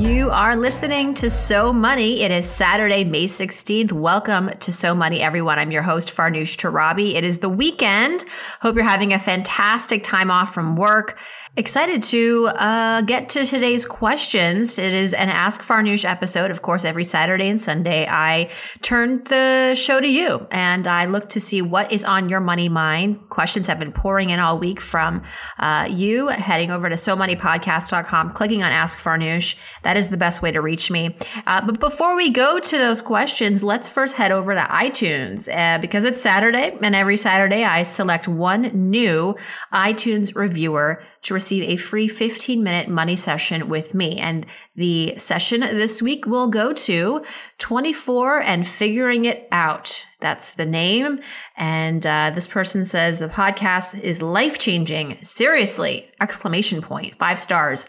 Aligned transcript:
You 0.00 0.30
are 0.30 0.56
listening 0.56 1.12
to 1.16 1.28
So 1.28 1.74
Money. 1.74 2.22
It 2.22 2.30
is 2.30 2.48
Saturday, 2.48 3.04
May 3.04 3.26
16th. 3.26 3.92
Welcome 3.92 4.48
to 4.60 4.72
So 4.72 4.94
Money, 4.94 5.20
everyone. 5.20 5.58
I'm 5.58 5.70
your 5.70 5.82
host, 5.82 6.16
Farnoosh 6.16 6.56
Torabi. 6.56 7.16
It 7.16 7.22
is 7.22 7.40
the 7.40 7.50
weekend. 7.50 8.24
Hope 8.62 8.76
you're 8.76 8.84
having 8.84 9.12
a 9.12 9.18
fantastic 9.18 10.02
time 10.02 10.30
off 10.30 10.54
from 10.54 10.74
work. 10.74 11.18
Excited 11.56 12.04
to 12.04 12.46
uh, 12.54 13.00
get 13.00 13.28
to 13.30 13.44
today's 13.44 13.84
questions. 13.84 14.78
It 14.78 14.94
is 14.94 15.12
an 15.12 15.28
Ask 15.28 15.62
Farnoosh 15.62 16.08
episode. 16.08 16.52
Of 16.52 16.62
course, 16.62 16.84
every 16.84 17.02
Saturday 17.02 17.48
and 17.48 17.60
Sunday, 17.60 18.06
I 18.08 18.50
turn 18.82 19.24
the 19.24 19.74
show 19.74 20.00
to 20.00 20.06
you 20.06 20.46
and 20.52 20.86
I 20.86 21.06
look 21.06 21.28
to 21.30 21.40
see 21.40 21.60
what 21.60 21.90
is 21.90 22.04
on 22.04 22.28
your 22.28 22.38
money 22.38 22.68
mind. 22.68 23.28
Questions 23.30 23.66
have 23.66 23.80
been 23.80 23.90
pouring 23.90 24.30
in 24.30 24.38
all 24.38 24.60
week 24.60 24.80
from 24.80 25.22
uh, 25.58 25.88
you 25.90 26.28
heading 26.28 26.70
over 26.70 26.88
to 26.88 26.94
SoMoneyPodcast.com, 26.94 28.30
clicking 28.30 28.62
on 28.62 28.70
Ask 28.70 29.00
Farnoosh. 29.00 29.56
That 29.82 29.96
is 29.96 30.08
the 30.08 30.16
best 30.16 30.42
way 30.42 30.52
to 30.52 30.60
reach 30.60 30.88
me. 30.88 31.16
Uh, 31.48 31.66
but 31.66 31.80
before 31.80 32.14
we 32.14 32.30
go 32.30 32.60
to 32.60 32.78
those 32.78 33.02
questions, 33.02 33.64
let's 33.64 33.88
first 33.88 34.14
head 34.14 34.30
over 34.30 34.54
to 34.54 34.62
iTunes 34.62 35.52
uh, 35.52 35.78
because 35.78 36.04
it's 36.04 36.22
Saturday 36.22 36.78
and 36.80 36.94
every 36.94 37.16
Saturday 37.16 37.64
I 37.64 37.82
select 37.82 38.28
one 38.28 38.70
new 38.72 39.34
iTunes 39.72 40.36
reviewer 40.36 41.02
to 41.22 41.39
receive 41.40 41.64
a 41.64 41.76
free 41.76 42.06
15 42.06 42.62
minute 42.62 42.88
money 42.88 43.16
session 43.16 43.70
with 43.70 43.94
me. 43.94 44.18
And 44.18 44.44
the 44.74 45.14
session 45.16 45.60
this 45.60 46.02
week 46.02 46.26
will 46.26 46.48
go 46.48 46.74
to 46.74 47.24
24 47.58 48.42
and 48.42 48.68
figuring 48.68 49.24
it 49.24 49.48
out. 49.50 50.04
That's 50.20 50.50
the 50.50 50.66
name. 50.66 51.20
And 51.56 52.06
uh, 52.06 52.32
this 52.34 52.46
person 52.46 52.84
says 52.84 53.18
the 53.18 53.28
podcast 53.28 53.98
is 53.98 54.20
life 54.20 54.58
changing. 54.58 55.16
Seriously! 55.22 56.10
Exclamation 56.20 56.82
point. 56.82 57.14
Five 57.14 57.40
stars. 57.40 57.88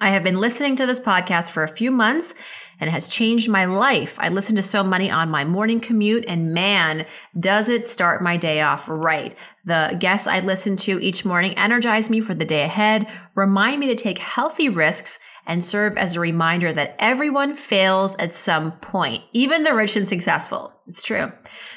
I 0.00 0.08
have 0.08 0.24
been 0.24 0.40
listening 0.40 0.74
to 0.76 0.86
this 0.86 0.98
podcast 0.98 1.52
for 1.52 1.62
a 1.62 1.68
few 1.68 1.92
months 1.92 2.34
and 2.82 2.88
it 2.88 2.92
has 2.94 3.06
changed 3.06 3.48
my 3.48 3.64
life. 3.64 4.16
I 4.18 4.28
listen 4.28 4.56
to 4.56 4.62
So 4.62 4.82
Money 4.82 5.08
on 5.08 5.30
my 5.30 5.44
morning 5.44 5.78
commute 5.78 6.24
and 6.26 6.52
man, 6.52 7.06
does 7.38 7.68
it 7.68 7.86
start 7.86 8.20
my 8.20 8.36
day 8.36 8.60
off 8.60 8.88
right. 8.88 9.36
The 9.64 9.96
guests 10.00 10.26
I 10.26 10.40
listen 10.40 10.74
to 10.78 11.00
each 11.00 11.24
morning 11.24 11.54
energize 11.56 12.10
me 12.10 12.20
for 12.20 12.34
the 12.34 12.44
day 12.44 12.62
ahead, 12.62 13.06
remind 13.36 13.78
me 13.78 13.86
to 13.86 13.94
take 13.94 14.18
healthy 14.18 14.68
risks 14.68 15.20
and 15.46 15.64
serve 15.64 15.96
as 15.96 16.14
a 16.14 16.20
reminder 16.20 16.72
that 16.72 16.94
everyone 16.98 17.56
fails 17.56 18.14
at 18.16 18.34
some 18.34 18.72
point, 18.72 19.22
even 19.32 19.64
the 19.64 19.74
rich 19.74 19.96
and 19.96 20.08
successful. 20.08 20.72
It's 20.86 21.02
true. 21.02 21.32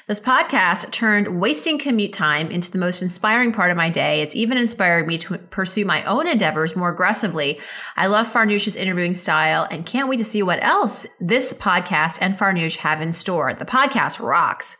This 0.07 0.19
podcast 0.19 0.91
turned 0.91 1.39
wasting 1.39 1.77
commute 1.77 2.13
time 2.13 2.49
into 2.51 2.71
the 2.71 2.77
most 2.77 3.01
inspiring 3.01 3.53
part 3.53 3.71
of 3.71 3.77
my 3.77 3.89
day. 3.89 4.21
It's 4.21 4.35
even 4.35 4.57
inspired 4.57 5.07
me 5.07 5.17
to 5.19 5.37
pursue 5.37 5.85
my 5.85 6.03
own 6.05 6.27
endeavors 6.27 6.75
more 6.75 6.89
aggressively. 6.89 7.59
I 7.95 8.07
love 8.07 8.27
Farnoosh's 8.27 8.75
interviewing 8.75 9.13
style 9.13 9.67
and 9.69 9.85
can't 9.85 10.09
wait 10.09 10.17
to 10.17 10.25
see 10.25 10.43
what 10.43 10.63
else 10.63 11.05
this 11.19 11.53
podcast 11.53 12.17
and 12.21 12.35
Farnoosh 12.35 12.77
have 12.77 13.01
in 13.01 13.11
store. 13.11 13.53
The 13.53 13.65
podcast 13.65 14.19
rocks. 14.19 14.77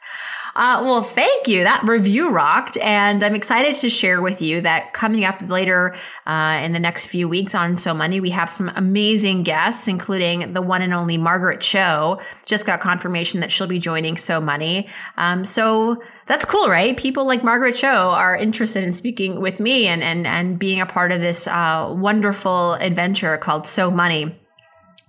Uh, 0.56 0.82
well, 0.86 1.04
thank 1.04 1.50
you. 1.50 1.64
That 1.64 1.84
review 1.84 2.32
rocked. 2.32 2.78
And 2.78 3.22
I'm 3.24 3.36
excited 3.36 3.76
to 3.76 3.90
share 3.90 4.22
with 4.22 4.42
you 4.42 4.62
that 4.62 4.94
coming 4.94 5.26
up 5.26 5.42
later 5.50 5.94
uh, 6.26 6.62
in 6.64 6.72
the 6.72 6.80
next 6.80 7.08
few 7.08 7.28
weeks 7.28 7.54
on 7.54 7.76
So 7.76 7.94
Money, 7.94 8.22
we 8.22 8.30
have 8.30 8.50
some 8.50 8.72
amazing 8.78 9.44
guests, 9.44 9.90
including 9.90 10.54
the 10.54 10.62
one 10.62 10.82
and 10.82 10.94
only 10.94 11.18
Margaret 11.18 11.60
Cho. 11.60 12.22
Just 12.46 12.66
got 12.66 12.80
confirmation 12.80 13.42
that 13.42 13.52
she'll 13.52 13.68
be 13.68 13.80
joining 13.80 14.16
So 14.16 14.40
Money. 14.40 14.88
Um, 15.18 15.44
so 15.44 16.02
that's 16.28 16.46
cool, 16.46 16.70
right? 16.70 16.96
People 16.96 17.28
like 17.28 17.44
Margaret 17.44 17.76
Cho 17.76 18.12
are 18.12 18.38
interested 18.38 18.86
in 18.86 18.94
speaking 18.94 19.42
with 19.42 19.60
me 19.60 19.88
and, 19.88 20.02
and, 20.02 20.26
and 20.26 20.58
being 20.58 20.80
a 20.80 20.86
part 20.86 21.12
of 21.12 21.20
this 21.20 21.48
uh, 21.48 21.94
wonderful 21.98 22.76
adventure 22.76 23.38
called 23.38 23.68
So 23.68 23.92
Money. 23.92 24.40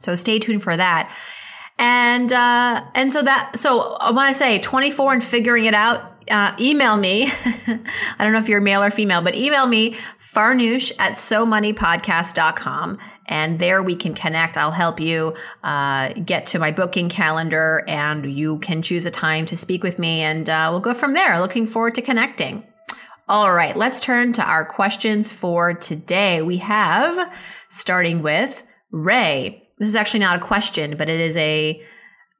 So 0.00 0.16
stay 0.16 0.40
tuned 0.40 0.64
for 0.64 0.76
that. 0.76 1.12
And, 1.78 2.32
uh, 2.32 2.84
and 2.94 3.12
so 3.12 3.22
that, 3.22 3.58
so 3.58 3.96
I 4.00 4.10
want 4.10 4.28
to 4.28 4.34
say 4.34 4.58
24 4.58 5.14
and 5.14 5.24
figuring 5.24 5.66
it 5.66 5.74
out, 5.74 6.16
uh, 6.30 6.54
email 6.58 6.96
me. 6.96 7.26
I 7.30 8.24
don't 8.24 8.32
know 8.32 8.38
if 8.38 8.48
you're 8.48 8.60
male 8.60 8.82
or 8.82 8.90
female, 8.90 9.20
but 9.20 9.34
email 9.34 9.66
me 9.66 9.96
farnoosh 10.20 10.92
at 10.98 11.12
somoneypodcast.com. 11.12 12.98
And 13.28 13.58
there 13.58 13.82
we 13.82 13.96
can 13.96 14.14
connect. 14.14 14.56
I'll 14.56 14.70
help 14.70 15.00
you 15.00 15.34
uh, 15.64 16.12
get 16.12 16.46
to 16.46 16.58
my 16.58 16.70
booking 16.70 17.08
calendar 17.08 17.84
and 17.88 18.24
you 18.32 18.58
can 18.60 18.82
choose 18.82 19.04
a 19.04 19.10
time 19.10 19.46
to 19.46 19.56
speak 19.56 19.82
with 19.82 19.98
me 19.98 20.20
and 20.20 20.48
uh, 20.48 20.68
we'll 20.70 20.80
go 20.80 20.94
from 20.94 21.14
there. 21.14 21.40
Looking 21.40 21.66
forward 21.66 21.96
to 21.96 22.02
connecting. 22.02 22.64
All 23.28 23.52
right, 23.52 23.76
let's 23.76 23.98
turn 23.98 24.32
to 24.34 24.42
our 24.44 24.64
questions 24.64 25.32
for 25.32 25.74
today. 25.74 26.42
We 26.42 26.58
have, 26.58 27.34
starting 27.68 28.22
with 28.22 28.62
Ray 28.92 29.65
this 29.78 29.88
is 29.88 29.94
actually 29.94 30.20
not 30.20 30.36
a 30.36 30.40
question, 30.40 30.96
but 30.96 31.08
it 31.08 31.20
is 31.20 31.36
a, 31.36 31.82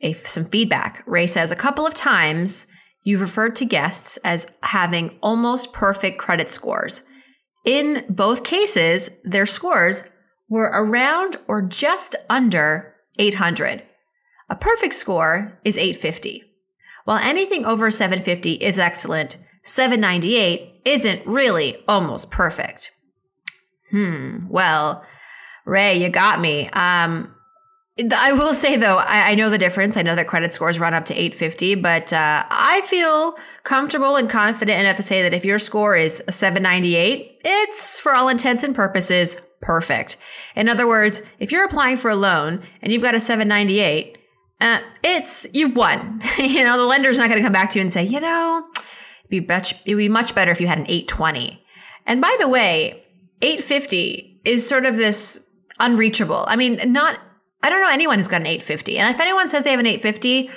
a 0.01 0.13
some 0.15 0.45
feedback. 0.45 1.03
Ray 1.07 1.27
says 1.27 1.51
a 1.51 1.57
couple 1.57 1.87
of 1.87 1.95
times 1.95 2.67
you've 3.05 3.21
referred 3.21 3.57
to 3.57 3.65
guests 3.65 4.17
as 4.19 4.47
having 4.63 5.19
almost 5.23 5.73
perfect 5.73 6.19
credit 6.19 6.51
scores. 6.51 7.03
In 7.65 8.05
both 8.09 8.45
cases, 8.45 9.11
their 9.25 9.47
scores 9.47 10.05
were 10.49 10.71
around 10.73 11.37
or 11.49 11.63
just 11.63 12.15
under 12.31 12.95
800. 13.19 13.83
A 14.49 14.57
perfect 14.57 14.95
score 14.95 15.59
is 15.65 15.77
850. 15.77 16.45
While 17.05 17.19
anything 17.19 17.65
over 17.65 17.91
750 17.91 18.53
is 18.53 18.79
excellent, 18.79 19.39
798 19.63 20.83
isn't 20.85 21.27
really 21.27 21.77
almost 21.89 22.31
perfect. 22.31 22.93
Hmm, 23.91 24.39
well, 24.49 25.05
Ray, 25.67 26.01
you 26.01 26.09
got 26.09 26.41
me. 26.41 26.71
Um, 26.71 27.35
I 28.15 28.33
will 28.33 28.55
say 28.55 28.77
though, 28.77 28.99
I, 28.99 29.31
I, 29.31 29.35
know 29.35 29.51
the 29.51 29.59
difference. 29.59 29.97
I 29.97 30.03
know 30.03 30.15
that 30.15 30.27
credit 30.27 30.55
scores 30.55 30.79
run 30.79 30.95
up 30.95 31.07
to 31.07 31.15
850, 31.15 31.77
but 31.77 32.13
uh, 32.13 32.45
I 32.49 32.83
feel 32.83 33.37
comfortable 33.65 34.17
and 34.17 34.29
confident 34.29 34.79
enough 34.79 34.97
to 34.99 35.03
say 35.03 35.23
that 35.23 35.33
if 35.33 35.45
your 35.45 35.59
score 35.59 35.97
is 35.97 36.23
798, 36.29 37.41
it's 37.45 37.99
for 37.99 38.15
all 38.15 38.29
intents 38.29 38.63
and 38.63 38.75
purposes 38.75 39.39
perfect. 39.63 40.19
In 40.55 40.69
other 40.69 40.87
words, 40.87 41.23
if 41.39 41.51
you're 41.51 41.65
applying 41.65 41.97
for 41.97 42.11
a 42.11 42.17
loan 42.17 42.63
and 42.83 42.93
you've 42.93 43.03
got 43.03 43.15
a 43.15 43.21
798, 43.21 44.19
uh, 44.61 44.81
it's 45.03 45.47
you've 45.53 45.75
won. 45.75 46.21
you 46.39 46.65
know, 46.65 46.79
the 46.79 46.85
lender's 46.85 47.19
not 47.19 47.29
going 47.29 47.41
to 47.41 47.45
come 47.45 47.53
back 47.53 47.71
to 47.71 47.79
you 47.79 47.83
and 47.83 47.93
say, 47.93 48.05
you 48.05 48.21
know, 48.21 48.63
it'd 49.21 49.31
be 49.31 49.41
much 49.41 49.75
it'd 49.85 49.99
be 49.99 50.09
much 50.09 50.35
better 50.35 50.53
if 50.53 50.61
you 50.61 50.67
had 50.67 50.79
an 50.79 50.87
820. 50.87 51.63
And 52.05 52.21
by 52.21 52.37
the 52.39 52.49
way, 52.49 53.03
850 53.41 54.43
is 54.45 54.69
sort 54.69 54.87
of 54.87 54.97
this 54.97 55.46
unreachable. 55.79 56.45
I 56.49 56.57
mean, 56.57 56.81
not, 56.87 57.21
I 57.63 57.71
don't 57.71 57.81
know 57.81 57.91
anyone 57.91 58.19
who's 58.19 58.29
got 58.29 58.41
an 58.41 58.47
850. 58.47 58.99
And 58.99 59.15
if 59.15 59.21
anyone 59.21 59.49
says 59.49 59.65
they 59.65 59.71
have 59.71 59.81
an 59.81 59.87
850, 59.87 60.51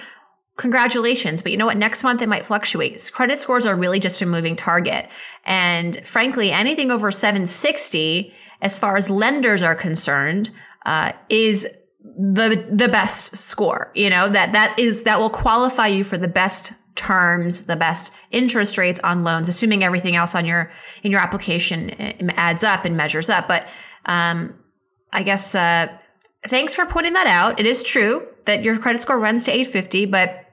congratulations. 0.58 1.42
But 1.42 1.52
you 1.52 1.58
know 1.58 1.66
what? 1.66 1.78
Next 1.78 2.04
month 2.04 2.22
it 2.22 2.30
might 2.30 2.46
fluctuate. 2.46 3.10
Credit 3.14 3.40
scores 3.40 3.66
are 3.66 3.76
really 3.76 4.00
just 4.00 4.22
a 4.22 4.26
moving 4.26 4.56
target. 4.56 5.10
And 5.46 6.06
frankly, 6.06 6.52
anything 6.52 6.92
over 6.92 7.12
760, 7.12 8.34
as 8.62 8.78
far 8.78 8.98
as 8.98 9.10
lenders 9.10 9.64
are 9.64 9.76
concerned, 9.76 10.50
uh, 10.86 11.14
is 11.30 11.68
the 12.02 12.66
the 12.72 12.88
best 12.88 13.36
score. 13.36 13.92
You 13.96 14.10
know 14.10 14.30
that 14.30 14.54
that 14.54 14.78
is 14.80 15.04
that 15.04 15.20
will 15.20 15.30
qualify 15.30 15.88
you 15.88 16.04
for 16.04 16.18
the 16.18 16.28
best 16.28 16.74
terms, 16.96 17.66
the 17.66 17.76
best 17.76 18.14
interest 18.32 18.78
rates 18.78 19.00
on 19.04 19.24
loans, 19.24 19.48
assuming 19.48 19.84
everything 19.84 20.16
else 20.16 20.36
on 20.36 20.46
your 20.46 20.72
in 21.04 21.12
your 21.12 21.22
application 21.22 21.92
eh, 21.92 22.14
adds 22.36 22.64
up 22.64 22.86
and 22.86 22.98
measures 22.98 23.30
up. 23.30 23.48
But 23.48 23.68
um, 24.06 24.54
I 25.12 25.24
guess, 25.24 25.56
uh, 25.56 25.88
thanks 26.48 26.74
for 26.76 26.86
pointing 26.86 27.14
that 27.14 27.28
out. 27.28 27.60
It 27.60 27.66
is 27.66 27.84
true 27.84 28.28
that 28.46 28.64
your 28.64 28.78
credit 28.78 29.02
score 29.02 29.20
runs 29.20 29.46
to 29.46 29.52
850, 29.52 30.06
but 30.06 30.46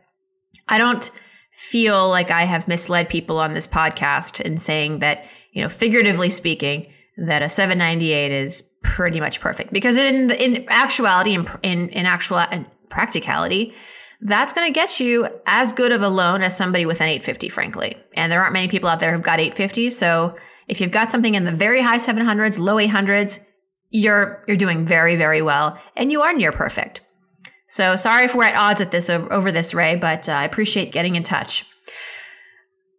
I 0.68 0.78
don't 0.78 1.10
feel 1.52 2.08
like 2.08 2.30
I 2.30 2.42
have 2.42 2.68
misled 2.68 3.08
people 3.08 3.38
on 3.38 3.54
this 3.54 3.66
podcast 3.66 4.40
in 4.40 4.58
saying 4.58 5.00
that, 5.00 5.24
you 5.52 5.62
know, 5.62 5.68
figuratively 5.68 6.30
speaking, 6.30 6.92
that 7.18 7.42
a 7.42 7.48
798 7.48 8.30
is 8.30 8.62
pretty 8.82 9.20
much 9.20 9.40
perfect 9.40 9.72
because 9.72 9.96
in 9.96 10.30
in 10.32 10.64
actuality 10.68 11.32
in 11.32 11.46
in, 11.62 11.88
in 11.88 12.06
actual 12.06 12.38
in 12.52 12.66
practicality 12.90 13.74
that's 14.20 14.52
going 14.52 14.66
to 14.66 14.72
get 14.72 15.00
you 15.00 15.26
as 15.46 15.72
good 15.72 15.92
of 15.92 16.02
a 16.02 16.08
loan 16.08 16.42
as 16.42 16.56
somebody 16.56 16.84
with 16.84 17.00
an 17.00 17.08
850 17.08 17.48
frankly 17.48 17.96
and 18.14 18.30
there 18.30 18.40
aren't 18.40 18.52
many 18.52 18.68
people 18.68 18.88
out 18.88 19.00
there 19.00 19.12
who've 19.12 19.22
got 19.22 19.40
850 19.40 19.88
so 19.88 20.36
If 20.68 20.80
you've 20.80 20.90
got 20.90 21.10
something 21.10 21.34
in 21.34 21.44
the 21.44 21.52
very 21.52 21.80
high 21.80 21.98
700s, 21.98 22.58
low 22.58 22.76
800s, 22.76 23.40
you're 23.96 24.42
you're 24.46 24.56
doing 24.56 24.84
very 24.84 25.16
very 25.16 25.42
well 25.42 25.78
and 25.96 26.12
you 26.12 26.22
are 26.22 26.32
near 26.32 26.52
perfect. 26.52 27.00
So 27.68 27.96
sorry 27.96 28.26
if 28.26 28.34
we're 28.34 28.44
at 28.44 28.56
odds 28.56 28.80
at 28.80 28.90
this 28.90 29.10
over, 29.10 29.50
this 29.50 29.74
Ray, 29.74 29.96
but 29.96 30.28
uh, 30.28 30.32
I 30.32 30.44
appreciate 30.44 30.92
getting 30.92 31.16
in 31.16 31.22
touch. 31.22 31.64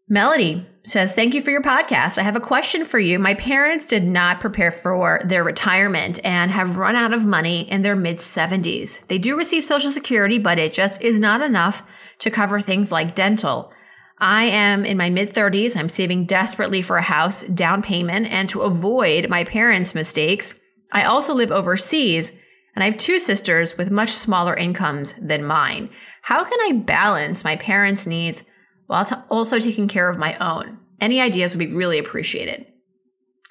Melody 0.09 0.65
says, 0.83 1.13
Thank 1.13 1.33
you 1.33 1.41
for 1.41 1.51
your 1.51 1.61
podcast. 1.61 2.17
I 2.17 2.21
have 2.23 2.35
a 2.35 2.41
question 2.41 2.85
for 2.85 2.99
you. 2.99 3.19
My 3.19 3.33
parents 3.33 3.87
did 3.87 4.05
not 4.05 4.39
prepare 4.39 4.71
for 4.71 5.21
their 5.25 5.43
retirement 5.43 6.19
and 6.23 6.49
have 6.49 6.77
run 6.77 6.95
out 6.95 7.13
of 7.13 7.25
money 7.25 7.69
in 7.69 7.81
their 7.81 7.95
mid 7.95 8.17
70s. 8.17 9.05
They 9.07 9.17
do 9.17 9.37
receive 9.37 9.63
Social 9.63 9.91
Security, 9.91 10.37
but 10.37 10.59
it 10.59 10.73
just 10.73 11.01
is 11.01 11.19
not 11.19 11.41
enough 11.41 11.83
to 12.19 12.31
cover 12.31 12.59
things 12.59 12.91
like 12.91 13.15
dental. 13.15 13.71
I 14.19 14.45
am 14.45 14.85
in 14.85 14.97
my 14.97 15.09
mid 15.09 15.33
30s. 15.33 15.75
I'm 15.75 15.89
saving 15.89 16.25
desperately 16.25 16.81
for 16.81 16.97
a 16.97 17.01
house 17.01 17.43
down 17.43 17.81
payment 17.81 18.27
and 18.27 18.47
to 18.49 18.61
avoid 18.61 19.29
my 19.29 19.43
parents' 19.43 19.93
mistakes. 19.93 20.57
I 20.91 21.03
also 21.03 21.33
live 21.33 21.51
overseas 21.51 22.31
and 22.75 22.83
I 22.83 22.89
have 22.89 22.97
two 22.97 23.19
sisters 23.19 23.77
with 23.77 23.89
much 23.89 24.11
smaller 24.11 24.53
incomes 24.53 25.15
than 25.19 25.43
mine. 25.43 25.89
How 26.21 26.43
can 26.43 26.59
I 26.61 26.73
balance 26.73 27.43
my 27.43 27.55
parents' 27.55 28.05
needs 28.05 28.43
while 28.85 29.03
t- 29.03 29.15
also 29.29 29.59
taking 29.59 29.87
care 29.87 30.09
of 30.09 30.19
my 30.19 30.37
own? 30.37 30.77
Any 31.01 31.19
ideas 31.19 31.55
would 31.55 31.67
be 31.67 31.73
really 31.73 31.97
appreciated. 31.97 32.67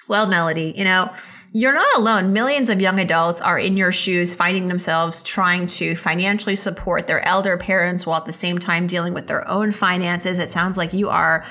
Well, 0.07 0.27
Melody, 0.27 0.73
you 0.77 0.85
know, 0.85 1.13
you're 1.51 1.73
not 1.73 1.97
alone. 1.97 2.33
Millions 2.33 2.69
of 2.69 2.81
young 2.81 2.99
adults 2.99 3.41
are 3.41 3.59
in 3.59 3.77
your 3.77 3.91
shoes, 3.91 4.35
finding 4.35 4.67
themselves 4.67 5.23
trying 5.23 5.67
to 5.67 5.95
financially 5.95 6.55
support 6.55 7.07
their 7.07 7.25
elder 7.27 7.57
parents 7.57 8.05
while 8.05 8.19
at 8.19 8.25
the 8.25 8.33
same 8.33 8.57
time 8.57 8.87
dealing 8.87 9.13
with 9.13 9.27
their 9.27 9.47
own 9.47 9.71
finances. 9.71 10.39
It 10.39 10.49
sounds 10.49 10.77
like 10.77 10.93
you 10.93 11.09
are 11.09 11.45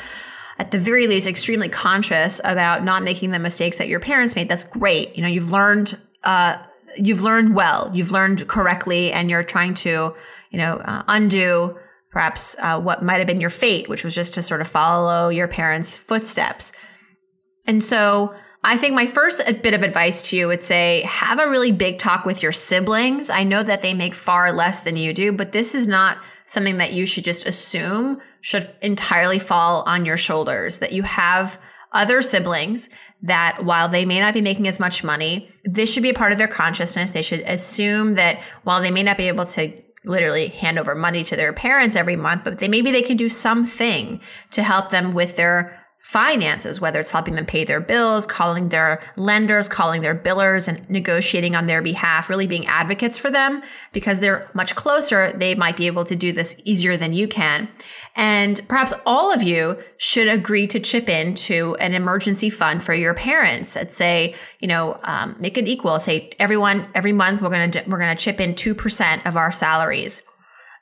at 0.58 0.70
the 0.70 0.78
very 0.78 1.06
least 1.06 1.26
extremely 1.26 1.68
conscious 1.68 2.40
about 2.44 2.82
not 2.84 3.02
making 3.02 3.30
the 3.30 3.38
mistakes 3.38 3.78
that 3.78 3.88
your 3.88 4.00
parents 4.00 4.34
made 4.34 4.48
that's 4.48 4.64
great 4.64 5.14
you 5.16 5.22
know 5.22 5.28
you've 5.28 5.50
learned 5.50 5.98
uh, 6.24 6.56
you've 6.96 7.22
learned 7.22 7.54
well 7.54 7.90
you've 7.94 8.10
learned 8.10 8.46
correctly 8.48 9.12
and 9.12 9.30
you're 9.30 9.44
trying 9.44 9.74
to 9.74 10.14
you 10.50 10.58
know 10.58 10.76
uh, 10.84 11.02
undo 11.08 11.76
perhaps 12.16 12.56
uh, 12.60 12.80
what 12.80 13.02
might 13.02 13.18
have 13.18 13.26
been 13.26 13.42
your 13.42 13.50
fate, 13.50 13.90
which 13.90 14.02
was 14.02 14.14
just 14.14 14.32
to 14.32 14.40
sort 14.40 14.62
of 14.62 14.66
follow 14.66 15.28
your 15.28 15.46
parents' 15.46 15.98
footsteps. 15.98 16.72
And 17.66 17.84
so 17.84 18.34
I 18.64 18.78
think 18.78 18.94
my 18.94 19.04
first 19.04 19.42
bit 19.62 19.74
of 19.74 19.82
advice 19.82 20.22
to 20.30 20.36
you 20.38 20.48
would 20.48 20.62
say 20.62 21.02
have 21.02 21.38
a 21.38 21.50
really 21.50 21.72
big 21.72 21.98
talk 21.98 22.24
with 22.24 22.42
your 22.42 22.52
siblings. 22.52 23.28
I 23.28 23.44
know 23.44 23.62
that 23.62 23.82
they 23.82 23.92
make 23.92 24.14
far 24.14 24.50
less 24.50 24.80
than 24.80 24.96
you 24.96 25.12
do, 25.12 25.30
but 25.30 25.52
this 25.52 25.74
is 25.74 25.86
not 25.86 26.16
something 26.46 26.78
that 26.78 26.92
you 26.92 27.04
should 27.04 27.24
just 27.24 27.46
assume 27.46 28.20
should 28.40 28.74
entirely 28.80 29.38
fall 29.38 29.82
on 29.86 30.04
your 30.04 30.16
shoulders, 30.16 30.78
that 30.78 30.92
you 30.92 31.02
have 31.02 31.58
other 31.92 32.22
siblings 32.22 32.88
that 33.22 33.64
while 33.64 33.88
they 33.88 34.04
may 34.04 34.20
not 34.20 34.34
be 34.34 34.40
making 34.40 34.68
as 34.68 34.80
much 34.80 35.04
money, 35.04 35.50
this 35.64 35.92
should 35.92 36.02
be 36.02 36.10
a 36.10 36.14
part 36.14 36.32
of 36.32 36.38
their 36.38 36.48
consciousness. 36.48 37.10
They 37.10 37.22
should 37.22 37.40
assume 37.40 38.14
that 38.14 38.40
while 38.64 38.80
they 38.80 38.90
may 38.90 39.02
not 39.02 39.16
be 39.16 39.28
able 39.28 39.46
to 39.46 39.72
literally 40.04 40.48
hand 40.48 40.78
over 40.78 40.94
money 40.94 41.24
to 41.24 41.36
their 41.36 41.52
parents 41.52 41.96
every 41.96 42.16
month, 42.16 42.44
but 42.44 42.58
they 42.58 42.68
maybe 42.68 42.92
they 42.92 43.02
can 43.02 43.16
do 43.16 43.28
something 43.28 44.20
to 44.52 44.62
help 44.62 44.90
them 44.90 45.14
with 45.14 45.36
their 45.36 45.85
finances, 46.06 46.80
whether 46.80 47.00
it's 47.00 47.10
helping 47.10 47.34
them 47.34 47.44
pay 47.44 47.64
their 47.64 47.80
bills, 47.80 48.28
calling 48.28 48.68
their 48.68 49.02
lenders, 49.16 49.68
calling 49.68 50.02
their 50.02 50.14
billers 50.14 50.68
and 50.68 50.88
negotiating 50.88 51.56
on 51.56 51.66
their 51.66 51.82
behalf, 51.82 52.30
really 52.30 52.46
being 52.46 52.64
advocates 52.68 53.18
for 53.18 53.28
them 53.28 53.60
because 53.92 54.20
they're 54.20 54.48
much 54.54 54.76
closer. 54.76 55.32
They 55.32 55.56
might 55.56 55.76
be 55.76 55.88
able 55.88 56.04
to 56.04 56.14
do 56.14 56.30
this 56.30 56.54
easier 56.64 56.96
than 56.96 57.12
you 57.12 57.26
can. 57.26 57.68
And 58.14 58.60
perhaps 58.68 58.94
all 59.04 59.34
of 59.34 59.42
you 59.42 59.76
should 59.96 60.28
agree 60.28 60.68
to 60.68 60.78
chip 60.78 61.08
in 61.08 61.34
to 61.34 61.74
an 61.80 61.92
emergency 61.92 62.50
fund 62.50 62.84
for 62.84 62.94
your 62.94 63.12
parents. 63.12 63.74
Let's 63.74 63.96
say, 63.96 64.36
you 64.60 64.68
know, 64.68 65.00
um, 65.02 65.34
make 65.40 65.58
it 65.58 65.66
equal. 65.66 65.98
Say 65.98 66.30
everyone, 66.38 66.86
every 66.94 67.12
month 67.12 67.42
we're 67.42 67.50
going 67.50 67.68
to, 67.72 67.82
we're 67.88 67.98
going 67.98 68.16
to 68.16 68.22
chip 68.22 68.40
in 68.40 68.54
2% 68.54 69.26
of 69.26 69.36
our 69.36 69.50
salaries. 69.50 70.22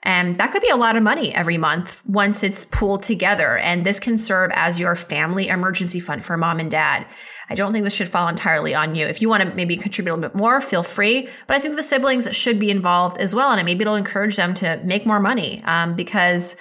And 0.04 0.36
that 0.36 0.52
could 0.52 0.62
be 0.62 0.68
a 0.68 0.76
lot 0.76 0.96
of 0.96 1.02
money 1.02 1.34
every 1.34 1.56
month 1.56 2.04
once 2.06 2.42
it's 2.42 2.66
pooled 2.66 3.02
together. 3.02 3.56
And 3.58 3.84
this 3.84 3.98
can 3.98 4.18
serve 4.18 4.50
as 4.54 4.78
your 4.78 4.94
family 4.94 5.48
emergency 5.48 5.98
fund 5.98 6.22
for 6.22 6.36
mom 6.36 6.60
and 6.60 6.70
dad. 6.70 7.06
I 7.48 7.54
don't 7.54 7.72
think 7.72 7.84
this 7.84 7.94
should 7.94 8.08
fall 8.08 8.28
entirely 8.28 8.74
on 8.74 8.94
you. 8.94 9.06
If 9.06 9.22
you 9.22 9.28
want 9.28 9.42
to 9.42 9.54
maybe 9.54 9.76
contribute 9.76 10.12
a 10.12 10.14
little 10.14 10.30
bit 10.30 10.36
more, 10.36 10.60
feel 10.60 10.82
free. 10.82 11.28
But 11.46 11.56
I 11.56 11.60
think 11.60 11.76
the 11.76 11.82
siblings 11.82 12.34
should 12.36 12.58
be 12.58 12.70
involved 12.70 13.18
as 13.18 13.34
well. 13.34 13.52
And 13.52 13.64
maybe 13.64 13.82
it'll 13.82 13.96
encourage 13.96 14.36
them 14.36 14.54
to 14.54 14.80
make 14.84 15.06
more 15.06 15.20
money 15.20 15.62
um, 15.64 15.94
because 15.94 16.56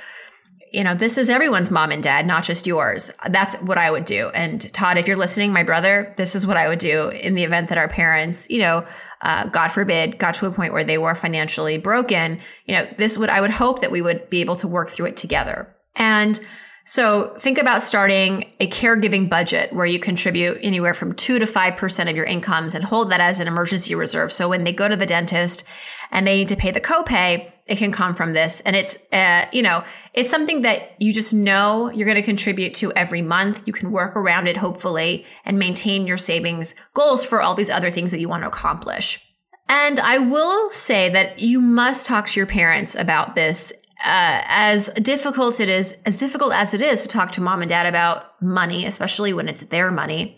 you 0.74 0.84
know, 0.84 0.96
this 0.96 1.20
is 1.20 1.30
everyone's 1.30 1.70
mom 1.70 1.92
and 1.92 2.02
dad, 2.02 2.25
not 2.25 2.44
just 2.44 2.66
yours. 2.66 3.12
That's 3.30 3.56
what 3.58 3.78
I 3.78 3.92
would 3.92 4.06
do. 4.06 4.30
And 4.30 4.74
Todd, 4.74 4.98
if 4.98 5.08
you're 5.08 5.18
listening, 5.18 5.54
my 5.54 5.62
brother, 5.62 6.14
this 6.18 6.36
is 6.36 6.48
what 6.48 6.58
I 6.58 6.68
would 6.68 6.80
do 6.80 7.10
in 7.10 7.36
the 7.36 7.44
event 7.44 7.70
that 7.70 7.78
our 7.78 7.88
parents, 7.88 8.50
you 8.50 8.60
know, 8.60 8.84
uh, 9.22 9.46
God 9.46 9.70
forbid, 9.70 10.18
got 10.18 10.34
to 10.36 10.48
a 10.48 10.52
point 10.52 10.74
where 10.74 10.84
they 10.84 10.98
were 10.98 11.14
financially 11.14 11.78
broken. 11.78 12.40
You 12.66 12.75
know, 12.75 12.88
this 12.98 13.18
would, 13.20 13.30
I 13.30 13.40
would 13.40 13.52
hope 13.52 13.81
that 13.81 13.92
we 13.92 14.02
would 14.02 14.30
be 14.31 14.42
able 14.42 14.56
to 14.58 14.68
work 14.68 14.90
through 14.90 15.06
it 15.06 15.18
together. 15.18 15.74
And 15.96 16.40
so 16.86 17.36
think 17.40 17.60
about 17.60 17.81
starting 17.81 18.52
a 18.60 18.68
caregiving 18.68 19.30
budget 19.30 19.72
where 19.72 19.86
you 19.86 20.00
contribute 20.00 20.58
anywhere 20.62 20.94
from 20.94 21.14
two 21.14 21.40
to 21.40 21.46
5% 21.46 22.10
of 22.10 22.16
your 22.16 22.25
incomes 22.25 22.75
and 22.75 22.84
hold 22.84 23.12
that 23.12 23.22
as 23.22 23.40
an 23.40 23.48
emergency 23.48 23.96
reserve. 23.96 24.34
So 24.34 24.50
when 24.50 24.66
they 24.66 24.74
go 24.74 24.90
to 24.90 24.98
the 24.98 25.06
dentist 25.06 25.64
and 26.12 26.28
they 26.28 26.40
need 26.40 26.50
to 26.50 26.58
pay 26.58 26.72
the 26.72 26.81
copay, 26.81 27.52
it 27.65 27.77
can 27.77 27.92
come 27.92 28.13
from 28.13 28.33
this. 28.33 28.62
And 28.62 28.75
it's, 28.75 28.98
uh, 29.12 29.45
you 29.54 29.62
know, 29.62 29.83
it's 30.13 30.30
something 30.30 30.63
that 30.63 30.95
you 31.00 31.13
just 31.13 31.33
know 31.33 31.89
you're 31.92 32.06
going 32.06 32.15
to 32.15 32.21
contribute 32.21 32.74
to 32.75 32.92
every 32.94 33.21
month. 33.21 33.63
You 33.65 33.74
can 33.74 33.92
work 33.92 34.15
around 34.15 34.48
it, 34.48 34.57
hopefully, 34.57 35.25
and 35.45 35.57
maintain 35.57 36.06
your 36.06 36.18
savings 36.18 36.75
goals 36.94 37.25
for 37.25 37.42
all 37.42 37.56
these 37.56 37.69
other 37.69 37.92
things 37.92 38.12
that 38.12 38.19
you 38.19 38.30
want 38.30 38.44
to 38.44 38.48
accomplish. 38.48 39.25
And 39.69 40.00
I 40.00 40.18
will 40.18 40.69
say 40.71 41.10
that 41.10 41.39
you 41.39 41.62
must 41.62 42.06
talk 42.06 42.27
to 42.27 42.39
your 42.39 42.48
parents 42.48 42.95
about 42.95 43.36
this 43.36 43.71
uh, 44.06 44.42
as 44.48 44.89
difficult 44.95 45.62
it 45.62 45.69
is, 45.69 45.98
as 46.06 46.18
difficult 46.18 46.51
as 46.54 46.74
it 46.74 46.81
is 46.81 47.04
to 47.04 47.07
talk 47.07 47.31
to 47.31 47.42
mom 47.42 47.62
and 47.62 47.69
dad 47.69 47.86
about 47.86 48.42
money, 48.42 48.86
especially 48.86 49.31
when 49.31 49.48
it's 49.48 49.63
their 49.63 49.89
money, 49.92 50.38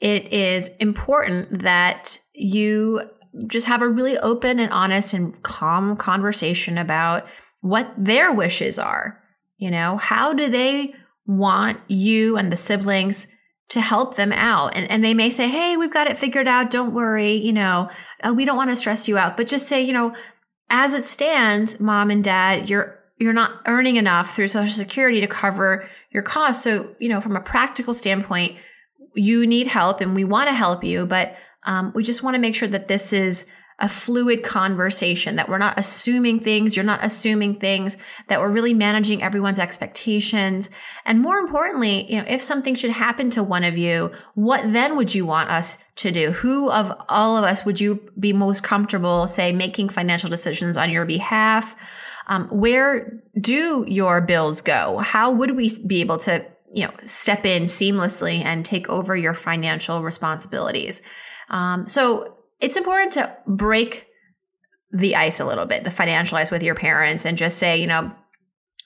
it 0.00 0.30
is 0.32 0.68
important 0.80 1.62
that 1.62 2.18
you 2.34 3.00
just 3.46 3.66
have 3.66 3.82
a 3.82 3.88
really 3.88 4.18
open 4.18 4.58
and 4.58 4.72
honest 4.72 5.14
and 5.14 5.42
calm 5.42 5.96
conversation 5.96 6.78
about 6.78 7.26
what 7.60 7.92
their 7.96 8.32
wishes 8.32 8.78
are. 8.78 9.22
You 9.58 9.70
know, 9.70 9.96
how 9.96 10.32
do 10.32 10.48
they 10.48 10.94
want 11.26 11.80
you 11.88 12.36
and 12.36 12.52
the 12.52 12.56
siblings 12.56 13.26
to 13.70 13.80
help 13.80 14.16
them 14.16 14.32
out? 14.32 14.76
And, 14.76 14.90
and 14.90 15.04
they 15.04 15.14
may 15.14 15.30
say, 15.30 15.48
Hey, 15.48 15.76
we've 15.76 15.92
got 15.92 16.08
it 16.08 16.18
figured 16.18 16.48
out. 16.48 16.70
Don't 16.70 16.94
worry. 16.94 17.32
You 17.32 17.52
know, 17.52 17.90
uh, 18.22 18.32
we 18.34 18.44
don't 18.44 18.56
want 18.56 18.70
to 18.70 18.76
stress 18.76 19.08
you 19.08 19.18
out, 19.18 19.36
but 19.36 19.46
just 19.46 19.68
say, 19.68 19.82
you 19.82 19.92
know, 19.92 20.14
as 20.70 20.94
it 20.94 21.04
stands, 21.04 21.80
mom 21.80 22.10
and 22.10 22.22
dad, 22.22 22.68
you're 22.68 22.96
you're 23.18 23.32
not 23.32 23.62
earning 23.66 23.96
enough 23.96 24.34
through 24.34 24.48
social 24.48 24.74
security 24.74 25.20
to 25.20 25.26
cover 25.26 25.88
your 26.10 26.22
costs. 26.22 26.62
So, 26.62 26.94
you 26.98 27.08
know, 27.08 27.22
from 27.22 27.34
a 27.34 27.40
practical 27.40 27.94
standpoint, 27.94 28.56
you 29.14 29.46
need 29.46 29.66
help 29.66 30.02
and 30.02 30.14
we 30.14 30.24
want 30.24 30.50
to 30.50 30.54
help 30.54 30.84
you, 30.84 31.06
but 31.06 31.34
um, 31.66 31.92
we 31.94 32.02
just 32.02 32.22
want 32.22 32.34
to 32.34 32.40
make 32.40 32.54
sure 32.54 32.68
that 32.68 32.88
this 32.88 33.12
is 33.12 33.46
a 33.78 33.88
fluid 33.90 34.42
conversation, 34.42 35.36
that 35.36 35.50
we're 35.50 35.58
not 35.58 35.78
assuming 35.78 36.40
things, 36.40 36.74
you're 36.74 36.84
not 36.84 37.04
assuming 37.04 37.54
things, 37.54 37.98
that 38.28 38.40
we're 38.40 38.48
really 38.48 38.72
managing 38.72 39.22
everyone's 39.22 39.58
expectations. 39.58 40.70
And 41.04 41.20
more 41.20 41.36
importantly, 41.36 42.10
you 42.10 42.18
know, 42.18 42.24
if 42.26 42.40
something 42.40 42.74
should 42.74 42.90
happen 42.90 43.28
to 43.30 43.42
one 43.42 43.64
of 43.64 43.76
you, 43.76 44.12
what 44.34 44.72
then 44.72 44.96
would 44.96 45.14
you 45.14 45.26
want 45.26 45.50
us 45.50 45.76
to 45.96 46.10
do? 46.10 46.30
Who 46.30 46.70
of 46.70 46.90
all 47.10 47.36
of 47.36 47.44
us 47.44 47.66
would 47.66 47.78
you 47.78 48.00
be 48.18 48.32
most 48.32 48.62
comfortable, 48.62 49.28
say, 49.28 49.52
making 49.52 49.90
financial 49.90 50.30
decisions 50.30 50.78
on 50.78 50.88
your 50.88 51.04
behalf? 51.04 51.76
Um, 52.28 52.48
where 52.48 53.20
do 53.38 53.84
your 53.86 54.22
bills 54.22 54.62
go? 54.62 54.98
How 54.98 55.30
would 55.30 55.54
we 55.54 55.70
be 55.86 56.00
able 56.00 56.16
to, 56.20 56.44
you 56.72 56.86
know, 56.86 56.94
step 57.04 57.44
in 57.44 57.64
seamlessly 57.64 58.42
and 58.42 58.64
take 58.64 58.88
over 58.88 59.14
your 59.14 59.34
financial 59.34 60.02
responsibilities? 60.02 61.02
Um, 61.50 61.86
so 61.86 62.36
it's 62.60 62.76
important 62.76 63.12
to 63.12 63.36
break 63.46 64.06
the 64.92 65.16
ice 65.16 65.40
a 65.40 65.44
little 65.44 65.66
bit, 65.66 65.84
the 65.84 65.90
financial 65.90 66.38
ice 66.38 66.50
with 66.50 66.62
your 66.62 66.74
parents 66.74 67.24
and 67.24 67.36
just 67.36 67.58
say, 67.58 67.78
you 67.80 67.86
know, 67.86 68.12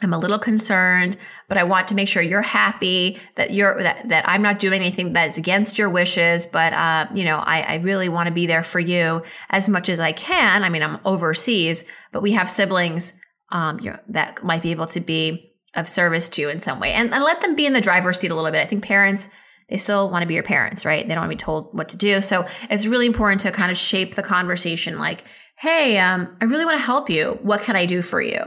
I'm 0.03 0.15
a 0.15 0.19
little 0.19 0.39
concerned, 0.39 1.19
but 1.47 1.59
I 1.59 1.65
want 1.65 1.89
to 1.89 1.95
make 1.95 2.09
sure 2.09 2.23
you're 2.23 2.41
happy 2.41 3.19
that 3.37 3.53
you're 3.53 3.83
that, 3.83 4.09
that 4.09 4.27
I'm 4.27 4.41
not 4.41 4.59
doing 4.59 4.81
anything 4.81 5.13
that's 5.13 5.37
against 5.37 5.79
your 5.79 5.91
wishes. 5.91 6.47
But 6.47 6.73
uh, 6.73 7.07
you 7.15 7.25
know, 7.25 7.37
I, 7.37 7.61
I 7.63 7.77
really 7.77 8.09
want 8.09 8.27
to 8.27 8.33
be 8.33 8.47
there 8.47 8.63
for 8.63 8.81
you 8.81 9.23
as 9.51 9.69
much 9.69 9.89
as 9.89 10.01
I 10.01 10.13
can. 10.13 10.65
I 10.65 10.71
mean, 10.71 10.83
I'm 10.83 10.99
overseas, 11.05 11.85
but 12.13 12.23
we 12.23 12.33
have 12.33 12.49
siblings 12.49 13.13
um, 13.53 13.81
that 14.09 14.43
might 14.43 14.63
be 14.63 14.71
able 14.71 14.87
to 14.87 15.01
be 15.01 15.53
of 15.75 15.87
service 15.87 16.29
to 16.31 16.43
you 16.43 16.49
in 16.49 16.61
some 16.61 16.81
way, 16.81 16.93
and, 16.93 17.13
and 17.13 17.23
let 17.23 17.43
them 17.43 17.55
be 17.55 17.67
in 17.67 17.75
the 17.75 17.81
driver's 17.81 18.19
seat 18.19 18.31
a 18.31 18.35
little 18.35 18.51
bit. 18.51 18.63
I 18.63 18.67
think 18.67 18.83
parents 18.83 19.29
they 19.71 19.77
still 19.77 20.11
want 20.11 20.23
to 20.23 20.27
be 20.27 20.35
your 20.35 20.43
parents, 20.43 20.85
right? 20.85 21.07
They 21.07 21.15
don't 21.15 21.23
want 21.23 21.31
to 21.31 21.37
be 21.37 21.43
told 21.43 21.73
what 21.73 21.89
to 21.91 21.97
do. 21.97 22.21
So 22.21 22.47
it's 22.69 22.87
really 22.87 23.07
important 23.07 23.41
to 23.43 23.53
kind 23.53 23.71
of 23.71 23.79
shape 23.79 24.17
the 24.17 24.23
conversation 24.23 24.99
like, 24.99 25.25
hey, 25.57 25.99
um, 25.99 26.37
I 26.41 26.45
really 26.47 26.65
want 26.65 26.79
to 26.79 26.85
help 26.85 27.09
you. 27.09 27.39
What 27.43 27.63
can 27.63 27.77
I 27.77 27.87
do 27.87 28.03
for 28.03 28.21
you? 28.21 28.41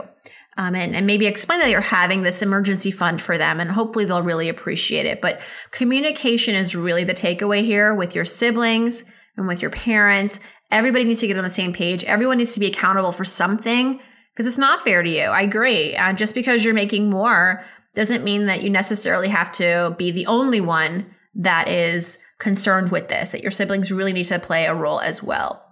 Um, 0.56 0.76
and, 0.76 0.94
and 0.94 1.06
maybe 1.06 1.26
explain 1.26 1.58
that 1.60 1.70
you're 1.70 1.80
having 1.80 2.22
this 2.22 2.42
emergency 2.42 2.92
fund 2.92 3.20
for 3.20 3.36
them 3.36 3.58
and 3.58 3.70
hopefully 3.70 4.04
they'll 4.04 4.22
really 4.22 4.48
appreciate 4.48 5.06
it. 5.06 5.20
But 5.20 5.40
communication 5.72 6.54
is 6.54 6.76
really 6.76 7.02
the 7.02 7.14
takeaway 7.14 7.64
here 7.64 7.92
with 7.94 8.14
your 8.14 8.24
siblings 8.24 9.04
and 9.36 9.48
with 9.48 9.62
your 9.62 9.72
parents. 9.72 10.38
Everybody 10.70 11.04
needs 11.04 11.20
to 11.20 11.26
get 11.26 11.36
on 11.36 11.42
the 11.42 11.50
same 11.50 11.72
page. 11.72 12.04
Everyone 12.04 12.38
needs 12.38 12.54
to 12.54 12.60
be 12.60 12.66
accountable 12.66 13.10
for 13.10 13.24
something 13.24 13.98
because 14.32 14.46
it's 14.46 14.58
not 14.58 14.82
fair 14.82 15.02
to 15.02 15.10
you. 15.10 15.22
I 15.22 15.42
agree. 15.42 15.96
Just 16.14 16.34
because 16.34 16.64
you're 16.64 16.74
making 16.74 17.10
more 17.10 17.64
doesn't 17.94 18.24
mean 18.24 18.46
that 18.46 18.62
you 18.62 18.70
necessarily 18.70 19.28
have 19.28 19.52
to 19.52 19.94
be 19.98 20.10
the 20.10 20.26
only 20.26 20.60
one 20.60 21.13
that 21.36 21.68
is 21.68 22.18
concerned 22.38 22.90
with 22.90 23.08
this, 23.08 23.32
that 23.32 23.42
your 23.42 23.50
siblings 23.50 23.92
really 23.92 24.12
need 24.12 24.24
to 24.24 24.38
play 24.38 24.66
a 24.66 24.74
role 24.74 25.00
as 25.00 25.22
well. 25.22 25.62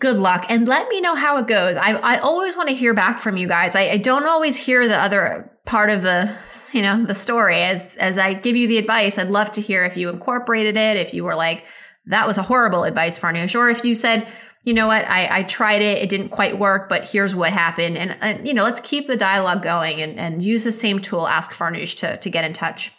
Good 0.00 0.16
luck 0.16 0.46
and 0.48 0.68
let 0.68 0.88
me 0.88 1.00
know 1.00 1.14
how 1.14 1.38
it 1.38 1.46
goes. 1.46 1.76
I, 1.76 1.92
I 1.92 2.18
always 2.18 2.56
want 2.56 2.68
to 2.68 2.74
hear 2.74 2.94
back 2.94 3.18
from 3.18 3.36
you 3.36 3.48
guys. 3.48 3.74
I, 3.74 3.82
I 3.90 3.96
don't 3.96 4.26
always 4.26 4.56
hear 4.56 4.86
the 4.86 4.98
other 4.98 5.50
part 5.64 5.88
of 5.88 6.02
the, 6.02 6.34
you 6.72 6.82
know, 6.82 7.04
the 7.04 7.14
story 7.14 7.62
as, 7.62 7.94
as 7.96 8.18
I 8.18 8.34
give 8.34 8.56
you 8.56 8.68
the 8.68 8.78
advice. 8.78 9.18
I'd 9.18 9.30
love 9.30 9.50
to 9.52 9.60
hear 9.60 9.84
if 9.84 9.96
you 9.96 10.10
incorporated 10.10 10.76
it, 10.76 10.96
if 10.96 11.14
you 11.14 11.24
were 11.24 11.34
like, 11.34 11.64
that 12.06 12.26
was 12.26 12.36
a 12.36 12.42
horrible 12.42 12.84
advice, 12.84 13.18
Farnoosh, 13.18 13.58
or 13.58 13.70
if 13.70 13.84
you 13.84 13.94
said, 13.94 14.28
you 14.64 14.74
know 14.74 14.86
what, 14.86 15.08
I, 15.08 15.38
I 15.38 15.42
tried 15.44 15.82
it, 15.82 15.98
it 15.98 16.08
didn't 16.08 16.30
quite 16.30 16.58
work, 16.58 16.88
but 16.88 17.04
here's 17.04 17.34
what 17.34 17.52
happened. 17.52 17.96
And, 17.96 18.16
and 18.20 18.46
you 18.46 18.52
know, 18.52 18.64
let's 18.64 18.80
keep 18.80 19.06
the 19.06 19.16
dialogue 19.16 19.62
going 19.62 20.02
and, 20.02 20.18
and 20.18 20.42
use 20.42 20.64
the 20.64 20.72
same 20.72 21.00
tool, 21.00 21.26
Ask 21.26 21.52
Farnoosh, 21.52 21.96
to, 21.98 22.16
to 22.16 22.30
get 22.30 22.44
in 22.44 22.52
touch. 22.52 22.92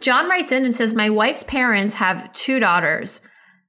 John 0.00 0.28
writes 0.28 0.52
in 0.52 0.64
and 0.64 0.74
says, 0.74 0.94
My 0.94 1.10
wife's 1.10 1.42
parents 1.42 1.94
have 1.96 2.32
two 2.32 2.60
daughters. 2.60 3.20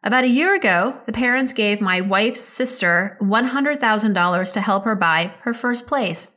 About 0.04 0.24
a 0.24 0.30
year 0.30 0.56
ago, 0.56 1.00
the 1.06 1.12
parents 1.12 1.54
gave 1.54 1.82
my 1.82 2.02
wife's 2.02 2.40
sister 2.40 3.18
$100,000 3.22 4.54
to 4.54 4.62
help 4.62 4.86
her 4.86 4.96
buy 4.96 5.34
her 5.42 5.54
first 5.54 5.88
place. 5.88 6.30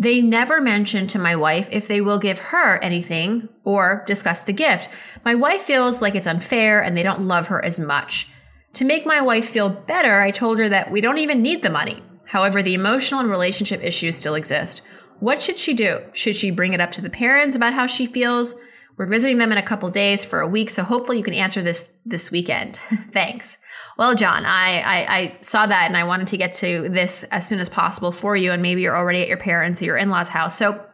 They 0.00 0.20
never 0.20 0.60
mention 0.60 1.08
to 1.08 1.18
my 1.18 1.34
wife 1.34 1.68
if 1.72 1.88
they 1.88 2.00
will 2.00 2.18
give 2.18 2.38
her 2.38 2.78
anything 2.78 3.48
or 3.64 4.04
discuss 4.06 4.42
the 4.42 4.52
gift. 4.52 4.90
My 5.24 5.34
wife 5.34 5.62
feels 5.62 6.00
like 6.00 6.14
it's 6.14 6.26
unfair 6.28 6.80
and 6.80 6.96
they 6.96 7.02
don't 7.02 7.22
love 7.22 7.48
her 7.48 7.64
as 7.64 7.80
much. 7.80 8.28
To 8.74 8.84
make 8.84 9.04
my 9.04 9.20
wife 9.20 9.48
feel 9.48 9.68
better, 9.68 10.20
I 10.20 10.30
told 10.30 10.58
her 10.60 10.68
that 10.68 10.92
we 10.92 11.00
don't 11.00 11.18
even 11.18 11.42
need 11.42 11.62
the 11.62 11.70
money. 11.70 12.00
However, 12.26 12.62
the 12.62 12.74
emotional 12.74 13.20
and 13.20 13.30
relationship 13.30 13.82
issues 13.82 14.16
still 14.16 14.36
exist. 14.36 14.82
What 15.18 15.42
should 15.42 15.58
she 15.58 15.74
do? 15.74 15.98
Should 16.12 16.36
she 16.36 16.52
bring 16.52 16.74
it 16.74 16.80
up 16.80 16.92
to 16.92 17.00
the 17.00 17.10
parents 17.10 17.56
about 17.56 17.72
how 17.72 17.86
she 17.86 18.06
feels? 18.06 18.54
We're 18.98 19.06
visiting 19.06 19.38
them 19.38 19.52
in 19.52 19.58
a 19.58 19.62
couple 19.62 19.88
days 19.90 20.24
for 20.24 20.40
a 20.40 20.48
week, 20.48 20.70
so 20.70 20.82
hopefully 20.82 21.18
you 21.18 21.24
can 21.24 21.34
answer 21.34 21.62
this 21.62 21.88
this 22.04 22.32
weekend. 22.32 22.76
Thanks. 23.12 23.56
Well, 23.96 24.16
John, 24.16 24.44
I, 24.44 24.80
I, 24.80 25.16
I 25.16 25.36
saw 25.40 25.66
that 25.66 25.86
and 25.86 25.96
I 25.96 26.02
wanted 26.02 26.26
to 26.28 26.36
get 26.36 26.54
to 26.54 26.88
this 26.88 27.22
as 27.24 27.46
soon 27.46 27.60
as 27.60 27.68
possible 27.68 28.10
for 28.10 28.36
you, 28.36 28.50
and 28.50 28.60
maybe 28.60 28.82
you're 28.82 28.96
already 28.96 29.22
at 29.22 29.28
your 29.28 29.36
parents' 29.36 29.80
or 29.80 29.84
your 29.84 29.96
in-laws' 29.96 30.28
house. 30.28 30.58
So 30.58 30.84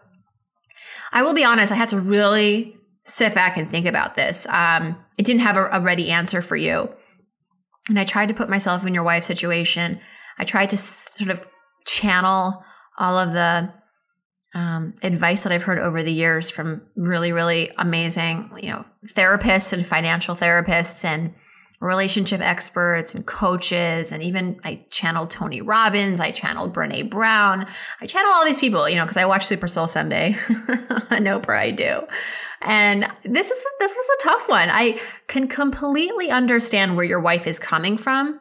I 1.12 1.22
will 1.22 1.32
be 1.32 1.44
honest, 1.44 1.72
I 1.72 1.76
had 1.76 1.88
to 1.90 2.00
really 2.00 2.76
sit 3.04 3.34
back 3.34 3.56
and 3.56 3.70
think 3.70 3.86
about 3.86 4.16
this. 4.16 4.46
Um, 4.46 5.02
I 5.18 5.22
didn't 5.22 5.40
have 5.40 5.56
a, 5.56 5.68
a 5.72 5.80
ready 5.80 6.10
answer 6.10 6.42
for 6.42 6.56
you. 6.56 6.90
And 7.88 7.98
I 7.98 8.04
tried 8.04 8.28
to 8.28 8.34
put 8.34 8.50
myself 8.50 8.86
in 8.86 8.94
your 8.94 9.04
wife's 9.04 9.26
situation. 9.26 9.98
I 10.38 10.44
tried 10.44 10.70
to 10.70 10.76
sort 10.76 11.30
of 11.30 11.46
channel 11.86 12.62
all 12.98 13.18
of 13.18 13.32
the 13.32 13.72
um, 14.54 14.94
advice 15.02 15.42
that 15.42 15.52
I've 15.52 15.64
heard 15.64 15.78
over 15.78 16.02
the 16.02 16.12
years 16.12 16.48
from 16.48 16.82
really, 16.96 17.32
really 17.32 17.70
amazing, 17.78 18.50
you 18.62 18.70
know, 18.70 18.84
therapists 19.08 19.72
and 19.72 19.84
financial 19.84 20.36
therapists 20.36 21.04
and 21.04 21.34
relationship 21.80 22.40
experts 22.40 23.14
and 23.14 23.26
coaches. 23.26 24.12
And 24.12 24.22
even 24.22 24.60
I 24.64 24.86
channeled 24.90 25.30
Tony 25.30 25.60
Robbins. 25.60 26.20
I 26.20 26.30
channeled 26.30 26.72
Brene 26.72 27.10
Brown. 27.10 27.66
I 28.00 28.06
channel 28.06 28.30
all 28.32 28.44
these 28.44 28.60
people, 28.60 28.88
you 28.88 28.96
know, 28.96 29.04
because 29.04 29.16
I 29.16 29.26
watch 29.26 29.44
Super 29.44 29.66
Soul 29.66 29.88
Sunday 29.88 30.36
on 30.48 31.24
Oprah. 31.24 31.58
I 31.58 31.70
do. 31.72 32.02
And 32.62 33.06
this 33.24 33.50
is 33.50 33.66
this 33.80 33.94
was 33.94 34.08
a 34.18 34.22
tough 34.22 34.48
one. 34.48 34.70
I 34.70 34.98
can 35.26 35.48
completely 35.48 36.30
understand 36.30 36.96
where 36.96 37.04
your 37.04 37.20
wife 37.20 37.46
is 37.46 37.58
coming 37.58 37.96
from. 37.96 38.40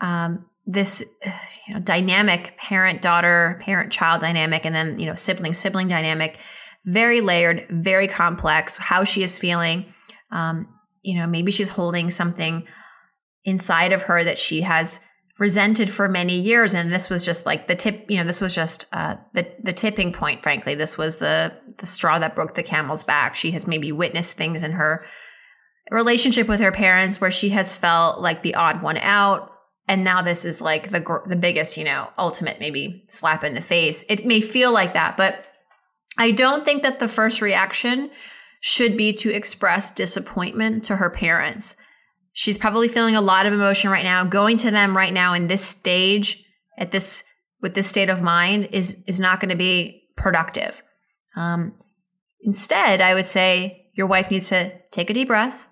Um, 0.00 0.44
this 0.68 1.02
you 1.66 1.74
know, 1.74 1.80
dynamic 1.80 2.56
parent 2.56 3.02
daughter, 3.02 3.60
parent 3.64 3.90
child 3.90 4.20
dynamic, 4.20 4.64
and 4.64 4.74
then 4.74 5.00
you 5.00 5.06
know 5.06 5.16
sibling 5.16 5.54
sibling 5.54 5.88
dynamic, 5.88 6.38
very 6.84 7.20
layered, 7.20 7.66
very 7.70 8.06
complex. 8.06 8.76
How 8.76 9.02
she 9.02 9.24
is 9.24 9.38
feeling. 9.38 9.92
Um, 10.30 10.68
you 11.02 11.18
know, 11.18 11.26
maybe 11.26 11.50
she's 11.50 11.70
holding 11.70 12.10
something 12.10 12.66
inside 13.44 13.92
of 13.92 14.02
her 14.02 14.22
that 14.22 14.38
she 14.38 14.60
has 14.60 15.00
resented 15.38 15.88
for 15.88 16.08
many 16.08 16.38
years 16.38 16.74
and 16.74 16.92
this 16.92 17.08
was 17.08 17.24
just 17.24 17.46
like 17.46 17.68
the 17.68 17.74
tip 17.74 18.04
you 18.10 18.16
know 18.16 18.24
this 18.24 18.40
was 18.40 18.52
just 18.52 18.86
uh, 18.92 19.14
the 19.34 19.46
the 19.62 19.72
tipping 19.72 20.12
point 20.12 20.42
frankly 20.42 20.74
this 20.74 20.98
was 20.98 21.18
the 21.18 21.52
the 21.78 21.86
straw 21.86 22.18
that 22.18 22.34
broke 22.34 22.54
the 22.54 22.62
camel's 22.62 23.04
back 23.04 23.36
she 23.36 23.52
has 23.52 23.64
maybe 23.64 23.92
witnessed 23.92 24.36
things 24.36 24.64
in 24.64 24.72
her 24.72 25.06
relationship 25.92 26.48
with 26.48 26.58
her 26.58 26.72
parents 26.72 27.20
where 27.20 27.30
she 27.30 27.50
has 27.50 27.72
felt 27.72 28.20
like 28.20 28.42
the 28.42 28.56
odd 28.56 28.82
one 28.82 28.98
out 28.98 29.52
and 29.88 30.04
now 30.04 30.22
this 30.22 30.44
is 30.44 30.62
like 30.62 30.90
the 30.90 31.22
the 31.26 31.36
biggest 31.36 31.76
you 31.76 31.84
know 31.84 32.08
ultimate 32.18 32.60
maybe 32.60 33.02
slap 33.08 33.42
in 33.42 33.54
the 33.54 33.60
face 33.60 34.04
it 34.08 34.26
may 34.26 34.40
feel 34.40 34.72
like 34.72 34.94
that 34.94 35.16
but 35.16 35.44
i 36.18 36.30
don't 36.30 36.64
think 36.64 36.82
that 36.82 37.00
the 37.00 37.08
first 37.08 37.40
reaction 37.40 38.10
should 38.60 38.96
be 38.96 39.12
to 39.12 39.34
express 39.34 39.90
disappointment 39.92 40.84
to 40.84 40.96
her 40.96 41.10
parents 41.10 41.76
She's 42.38 42.56
probably 42.56 42.86
feeling 42.86 43.16
a 43.16 43.20
lot 43.20 43.46
of 43.46 43.52
emotion 43.52 43.90
right 43.90 44.04
now. 44.04 44.22
Going 44.22 44.58
to 44.58 44.70
them 44.70 44.96
right 44.96 45.12
now 45.12 45.34
in 45.34 45.48
this 45.48 45.64
stage, 45.64 46.44
at 46.78 46.92
this 46.92 47.24
with 47.60 47.74
this 47.74 47.88
state 47.88 48.08
of 48.08 48.22
mind, 48.22 48.68
is 48.70 49.02
is 49.08 49.18
not 49.18 49.40
going 49.40 49.48
to 49.48 49.56
be 49.56 50.04
productive. 50.16 50.80
Um, 51.34 51.74
instead, 52.42 53.00
I 53.00 53.14
would 53.14 53.26
say 53.26 53.90
your 53.96 54.06
wife 54.06 54.30
needs 54.30 54.50
to 54.50 54.72
take 54.92 55.10
a 55.10 55.14
deep 55.14 55.26
breath 55.26 55.66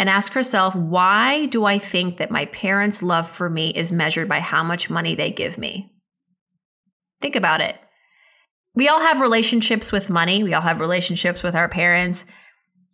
and 0.00 0.08
ask 0.08 0.32
herself, 0.32 0.74
why 0.74 1.44
do 1.44 1.66
I 1.66 1.78
think 1.78 2.16
that 2.16 2.30
my 2.30 2.46
parents' 2.46 3.02
love 3.02 3.28
for 3.28 3.50
me 3.50 3.68
is 3.68 3.92
measured 3.92 4.30
by 4.30 4.40
how 4.40 4.64
much 4.64 4.88
money 4.88 5.14
they 5.14 5.30
give 5.30 5.58
me? 5.58 5.92
Think 7.20 7.36
about 7.36 7.60
it. 7.60 7.76
We 8.74 8.88
all 8.88 9.00
have 9.00 9.20
relationships 9.20 9.92
with 9.92 10.08
money. 10.08 10.42
We 10.42 10.54
all 10.54 10.62
have 10.62 10.80
relationships 10.80 11.42
with 11.42 11.54
our 11.54 11.68
parents. 11.68 12.24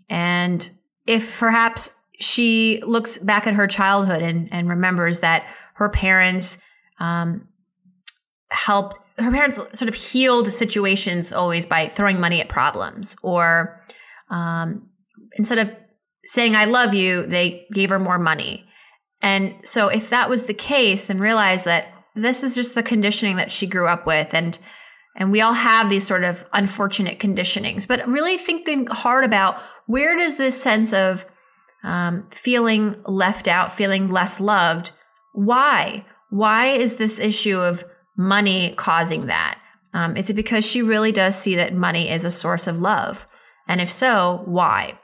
And 0.09 0.69
if 1.07 1.39
perhaps 1.39 1.93
she 2.19 2.83
looks 2.85 3.19
back 3.19 3.47
at 3.47 3.55
her 3.55 3.69
childhood 3.69 4.23
and, 4.23 4.53
and 4.53 4.69
remembers 4.69 5.21
that 5.21 5.47
her 5.75 5.89
parents 5.89 6.59
um, 6.99 7.47
helped 8.51 8.99
her 9.21 9.31
parents 9.31 9.61
sort 9.75 9.89
of 9.89 9.95
healed 9.95 10.49
situations 10.49 11.33
always 11.33 11.67
by 11.67 11.87
throwing 11.87 12.19
money 12.19 12.41
at 12.41 12.49
problems 12.49 13.17
or 13.23 13.81
um, 14.29 14.89
instead 15.39 15.59
of 15.59 15.71
saying 16.27 16.55
i 16.55 16.65
love 16.65 16.95
you 16.95 17.25
they 17.27 17.67
gave 17.73 17.89
her 17.89 17.99
more 17.99 18.19
money 18.19 18.65
and 19.23 19.55
so 19.65 19.89
if 19.89 20.11
that 20.11 20.29
was 20.29 20.45
the 20.45 20.55
case 20.55 21.07
then 21.07 21.19
realize 21.19 21.65
that 21.65 21.93
this 22.15 22.43
is 22.43 22.55
just 22.55 22.75
the 22.75 22.83
conditioning 22.83 23.37
that 23.37 23.53
she 23.53 23.67
grew 23.67 23.87
up 23.87 24.07
with 24.07 24.33
and 24.35 24.59
and 25.19 25.33
we 25.33 25.41
all 25.41 25.55
have 25.55 25.89
these 25.89 26.07
sort 26.07 26.25
of 26.25 26.45
unfortunate 26.53 27.19
conditionings 27.19 27.87
but 27.89 28.07
really 28.07 28.37
thinking 28.37 28.87
hard 28.87 29.25
about 29.25 29.61
where 29.87 30.17
does 30.17 30.37
this 30.37 30.61
sense 30.61 30.93
of 30.93 31.25
um, 31.87 32.27
feeling 32.31 32.97
left 33.07 33.49
out, 33.49 33.73
feeling 33.73 34.11
less 34.11 34.41
loved. 34.41 34.91
Why? 35.33 36.05
Why 36.31 36.67
is 36.67 36.97
this 36.97 37.21
issue 37.21 37.61
of 37.61 37.85
money 38.17 38.75
causing 38.75 39.27
that? 39.27 39.59
Um, 39.95 40.17
is 40.17 40.29
it 40.29 40.35
because 40.35 40.67
she 40.67 40.83
really 40.83 41.13
does 41.13 41.39
see 41.39 41.55
that 41.55 41.75
money 41.75 42.11
is 42.11 42.25
a 42.25 42.31
source 42.31 42.67
of 42.67 42.81
love? 42.81 43.27
And 43.69 43.81
if 43.81 43.91
so, 43.91 44.43
why? 44.45 44.99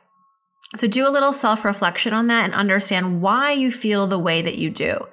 So 0.77 0.87
do 0.87 1.07
a 1.07 1.11
little 1.11 1.33
self 1.33 1.65
reflection 1.65 2.13
on 2.13 2.29
that 2.29 2.45
and 2.45 2.55
understand 2.55 3.21
why 3.21 3.53
you 3.53 3.71
feel 3.71 4.07
the 4.07 4.19
way 4.19 4.43
that 4.43 4.59
you 4.59 4.71
do. 4.71 5.07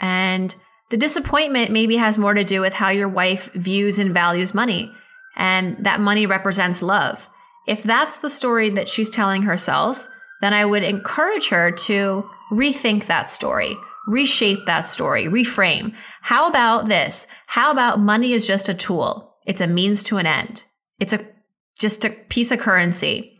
And 0.00 0.54
the 0.90 0.96
disappointment 0.96 1.70
maybe 1.70 1.96
has 1.96 2.18
more 2.18 2.34
to 2.34 2.44
do 2.44 2.60
with 2.60 2.74
how 2.74 2.90
your 2.90 3.08
wife 3.08 3.52
views 3.54 3.98
and 3.98 4.12
values 4.12 4.54
money, 4.54 4.92
and 5.36 5.82
that 5.84 6.00
money 6.00 6.26
represents 6.26 6.82
love. 6.82 7.28
If 7.66 7.82
that's 7.82 8.18
the 8.18 8.30
story 8.30 8.70
that 8.70 8.88
she's 8.88 9.08
telling 9.08 9.42
herself, 9.42 10.08
then 10.40 10.52
I 10.52 10.64
would 10.64 10.82
encourage 10.82 11.48
her 11.48 11.70
to 11.70 12.28
rethink 12.50 13.06
that 13.06 13.30
story, 13.30 13.76
reshape 14.06 14.66
that 14.66 14.82
story, 14.82 15.26
reframe. 15.26 15.94
How 16.20 16.48
about 16.48 16.88
this? 16.88 17.26
How 17.46 17.70
about 17.70 18.00
money 18.00 18.32
is 18.32 18.46
just 18.46 18.68
a 18.68 18.74
tool? 18.74 19.36
It's 19.46 19.60
a 19.60 19.66
means 19.66 20.02
to 20.04 20.18
an 20.18 20.26
end. 20.26 20.64
It's 20.98 21.12
a 21.12 21.26
just 21.78 22.04
a 22.04 22.10
piece 22.10 22.52
of 22.52 22.58
currency. 22.58 23.31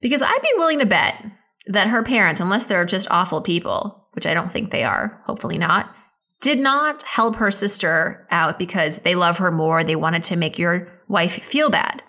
Because 0.00 0.22
I'd 0.22 0.42
be 0.42 0.52
willing 0.56 0.78
to 0.78 0.86
bet 0.86 1.24
that 1.66 1.88
her 1.88 2.02
parents, 2.02 2.40
unless 2.40 2.66
they're 2.66 2.84
just 2.84 3.08
awful 3.10 3.40
people, 3.40 4.06
which 4.12 4.26
I 4.26 4.34
don't 4.34 4.50
think 4.50 4.70
they 4.70 4.84
are, 4.84 5.20
hopefully 5.24 5.58
not, 5.58 5.94
did 6.40 6.60
not 6.60 7.02
help 7.02 7.36
her 7.36 7.50
sister 7.50 8.26
out 8.30 8.58
because 8.58 9.00
they 9.00 9.14
love 9.14 9.38
her 9.38 9.50
more. 9.50 9.82
They 9.82 9.96
wanted 9.96 10.22
to 10.24 10.36
make 10.36 10.58
your 10.58 10.88
wife 11.08 11.42
feel 11.42 11.68
bad. 11.68 12.02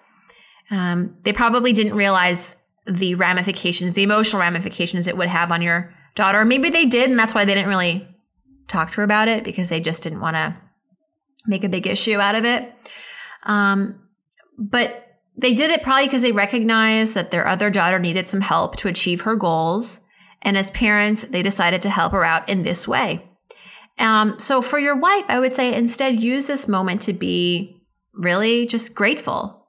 Um, 0.72 1.18
they 1.24 1.34
probably 1.34 1.74
didn't 1.74 1.96
realize 1.96 2.56
the 2.86 3.16
ramifications, 3.16 3.94
the 3.94 4.04
emotional 4.04 4.40
ramifications 4.40 5.08
it 5.08 5.18
would 5.18 5.28
have 5.28 5.52
on 5.52 5.62
your 5.62 5.94
daughter. 6.16 6.46
Maybe 6.46 6.70
they 6.70 6.86
did, 6.86 7.10
and 7.10 7.18
that's 7.18 7.34
why 7.34 7.46
they 7.46 7.56
didn't 7.56 7.70
really 7.70 8.08
talk 8.68 8.92
to 8.92 8.98
her 8.98 9.04
about 9.04 9.28
it 9.28 9.44
because 9.44 9.70
they 9.70 9.80
just 9.80 10.04
didn't 10.04 10.22
want 10.22 10.36
to 10.36 10.56
make 11.48 11.64
a 11.64 11.70
big 11.70 11.88
issue 11.88 12.20
out 12.20 12.36
of 12.36 12.46
it. 12.46 12.72
Um, 13.44 14.00
but 14.58 15.09
they 15.40 15.54
did 15.54 15.72
it 15.72 15.84
probably 15.84 16.06
because 16.06 16.22
they 16.22 16.34
recognized 16.34 17.16
that 17.16 17.32
their 17.32 17.48
other 17.48 17.70
daughter 17.70 17.98
needed 17.98 18.28
some 18.28 18.42
help 18.42 18.76
to 18.78 18.90
achieve 18.90 19.22
her 19.22 19.36
goals. 19.36 20.02
And 20.42 20.58
as 20.58 20.72
parents, 20.72 21.24
they 21.24 21.42
decided 21.42 21.82
to 21.84 21.90
help 21.90 22.12
her 22.12 22.26
out 22.26 22.50
in 22.50 22.64
this 22.64 22.88
way. 22.88 23.26
Um, 23.98 24.40
so 24.40 24.62
for 24.62 24.80
your 24.80 24.98
wife, 24.98 25.26
I 25.28 25.40
would 25.40 25.54
say 25.54 25.74
instead 25.74 26.20
use 26.20 26.48
this 26.48 26.68
moment 26.68 27.02
to 27.04 27.14
be 27.14 27.82
really 28.14 28.66
just 28.66 28.94
grateful. 28.94 29.68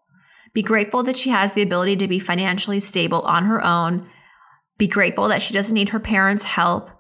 Be 0.52 0.62
grateful 0.62 1.04
that 1.04 1.16
she 1.16 1.30
has 1.30 1.52
the 1.52 1.62
ability 1.62 1.96
to 1.96 2.08
be 2.08 2.18
financially 2.18 2.80
stable 2.80 3.22
on 3.22 3.44
her 3.44 3.64
own. 3.64 4.08
Be 4.78 4.88
grateful 4.88 5.28
that 5.28 5.42
she 5.42 5.54
doesn't 5.54 5.74
need 5.74 5.90
her 5.90 6.00
parents' 6.00 6.42
help. 6.42 6.90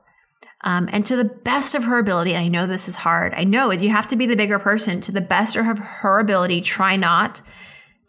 Um, 0.62 0.88
and 0.92 1.04
to 1.06 1.16
the 1.16 1.24
best 1.24 1.74
of 1.74 1.84
her 1.84 1.98
ability, 1.98 2.36
I 2.36 2.48
know 2.48 2.66
this 2.66 2.88
is 2.88 2.96
hard. 2.96 3.32
I 3.34 3.44
know 3.44 3.72
you 3.72 3.88
have 3.88 4.08
to 4.08 4.16
be 4.16 4.26
the 4.26 4.36
bigger 4.36 4.58
person. 4.58 5.00
To 5.02 5.12
the 5.12 5.20
best 5.20 5.56
of 5.56 5.78
her 5.78 6.20
ability, 6.20 6.60
try 6.60 6.96
not 6.96 7.40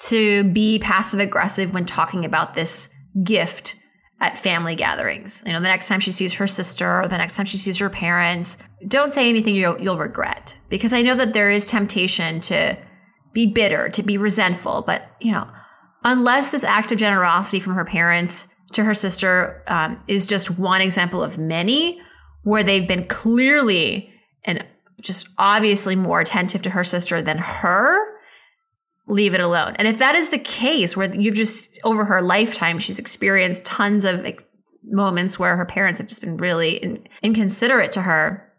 to 0.08 0.43
be 0.46 0.79
passive 0.79 1.20
aggressive 1.20 1.74
when 1.74 1.86
talking 1.86 2.25
about 2.25 2.53
this 2.53 2.89
gift 3.24 3.75
at 4.20 4.38
family 4.38 4.75
gatherings. 4.75 5.43
You 5.46 5.53
know, 5.53 5.60
the 5.60 5.67
next 5.67 5.88
time 5.88 6.00
she 6.00 6.12
sees 6.12 6.34
her 6.36 6.48
sister 6.48 7.08
the 7.08 7.17
next 7.17 7.36
time 7.36 7.46
she 7.46 7.58
sees 7.58 7.79
her 7.79 7.89
parents, 7.89 8.58
don't 8.88 9.13
say 9.13 9.29
anything 9.29 9.55
you'll, 9.55 9.79
you'll 9.81 9.98
regret 9.98 10.55
because 10.70 10.93
I 10.93 11.01
know 11.01 11.15
that 11.15 11.34
there 11.34 11.50
is 11.50 11.67
temptation 11.67 12.39
to 12.41 12.77
be 13.34 13.46
bitter, 13.46 13.89
to 13.89 14.03
be 14.03 14.17
resentful. 14.17 14.84
But, 14.86 15.03
you 15.20 15.31
know, 15.31 15.48
unless 16.03 16.51
this 16.51 16.63
act 16.63 16.91
of 16.91 17.00
generosity 17.00 17.60
from 17.60 17.74
her 17.74 17.86
parents 17.86 18.48
to 18.74 18.84
her 18.84 18.93
sister 18.93 19.63
um, 19.67 20.01
is 20.08 20.25
just 20.25 20.58
one 20.58 20.81
example 20.81 21.24
of 21.24 21.38
many 21.38 22.01
where 22.43 22.63
they've 22.63 22.88
been 22.88 23.05
clearly 23.05 24.12
and 24.46 24.65
just 25.01 25.27
obviously 25.38 25.96
more 25.96 26.20
attentive 26.20 26.62
to 26.63 26.70
her 26.70 26.84
sister 26.84 27.22
than 27.22 27.38
her, 27.38 28.11
leave 29.12 29.34
it 29.34 29.41
alone. 29.41 29.75
And 29.75 29.88
if 29.88 29.98
that 29.98 30.15
is 30.15 30.30
the 30.30 30.39
case, 30.39 30.96
where 30.96 31.13
you've 31.13 31.36
just 31.36 31.80
over 31.84 32.06
her 32.06 32.22
lifetime, 32.22 32.80
she's 32.80 32.98
experienced 32.98 33.65
tons 33.65 34.06
of 34.06 34.25
moments 34.84 35.38
where 35.38 35.58
her 35.58 35.65
parents 35.65 36.00
have 36.00 36.08
just 36.08 36.22
been 36.22 36.38
really 36.38 36.77
in, 36.77 37.06
inconsiderate 37.22 37.91
to 37.91 38.01
her, 38.01 38.50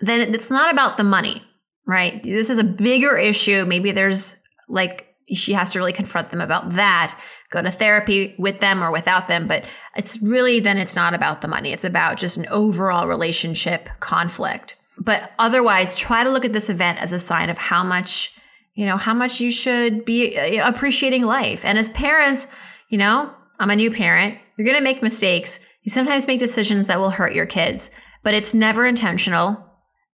then 0.00 0.34
it's 0.34 0.50
not 0.50 0.72
about 0.72 0.96
the 0.96 1.04
money, 1.04 1.42
right? 1.86 2.20
This 2.24 2.50
is 2.50 2.58
a 2.58 2.64
bigger 2.64 3.16
issue. 3.16 3.64
Maybe 3.64 3.92
there's 3.92 4.36
like, 4.68 5.06
she 5.32 5.52
has 5.52 5.70
to 5.72 5.78
really 5.78 5.92
confront 5.92 6.30
them 6.30 6.40
about 6.40 6.70
that, 6.70 7.14
go 7.50 7.62
to 7.62 7.70
therapy 7.70 8.34
with 8.36 8.58
them 8.58 8.82
or 8.82 8.90
without 8.90 9.28
them. 9.28 9.46
But 9.46 9.64
it's 9.96 10.20
really, 10.20 10.58
then 10.58 10.78
it's 10.78 10.96
not 10.96 11.14
about 11.14 11.40
the 11.40 11.48
money. 11.48 11.72
It's 11.72 11.84
about 11.84 12.18
just 12.18 12.36
an 12.36 12.46
overall 12.50 13.06
relationship 13.06 13.88
conflict. 14.00 14.74
But 14.98 15.32
otherwise, 15.38 15.94
try 15.94 16.24
to 16.24 16.30
look 16.30 16.44
at 16.44 16.52
this 16.52 16.68
event 16.68 17.00
as 17.00 17.12
a 17.12 17.20
sign 17.20 17.48
of 17.48 17.58
how 17.58 17.84
much 17.84 18.32
you 18.78 18.86
know, 18.86 18.96
how 18.96 19.12
much 19.12 19.40
you 19.40 19.50
should 19.50 20.04
be 20.04 20.38
uh, 20.38 20.68
appreciating 20.68 21.24
life. 21.24 21.64
And 21.64 21.76
as 21.76 21.88
parents, 21.88 22.46
you 22.90 22.96
know, 22.96 23.34
I'm 23.58 23.70
a 23.70 23.76
new 23.76 23.90
parent. 23.90 24.38
You're 24.56 24.66
going 24.66 24.78
to 24.78 24.84
make 24.84 25.02
mistakes. 25.02 25.58
You 25.82 25.90
sometimes 25.90 26.28
make 26.28 26.38
decisions 26.38 26.86
that 26.86 27.00
will 27.00 27.10
hurt 27.10 27.34
your 27.34 27.44
kids, 27.44 27.90
but 28.22 28.34
it's 28.34 28.54
never 28.54 28.86
intentional. 28.86 29.66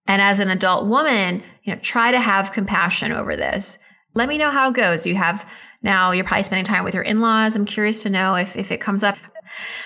And 0.07 0.23
as 0.23 0.41
an 0.41 0.49
adult 0.49 0.87
woman, 0.87 1.43
you 1.65 1.75
know, 1.75 1.81
try 1.83 2.11
to 2.11 2.19
have 2.19 2.53
compassion 2.53 3.13
over 3.13 3.37
this. 3.37 3.79
Let 4.15 4.31
me 4.31 4.39
know 4.39 4.51
how 4.51 4.71
it 4.71 4.77
goes. 4.77 5.07
You 5.07 5.15
have 5.15 5.47
now 5.83 6.13
you're 6.13 6.25
probably 6.25 6.45
spending 6.45 6.65
time 6.65 6.85
with 6.85 6.95
your 6.95 7.03
in-laws. 7.03 7.57
I'm 7.57 7.67
curious 7.67 8.03
to 8.05 8.09
know 8.09 8.35
if, 8.35 8.57
if 8.57 8.73
it 8.73 8.81
comes 8.81 9.05
up. 9.05 9.19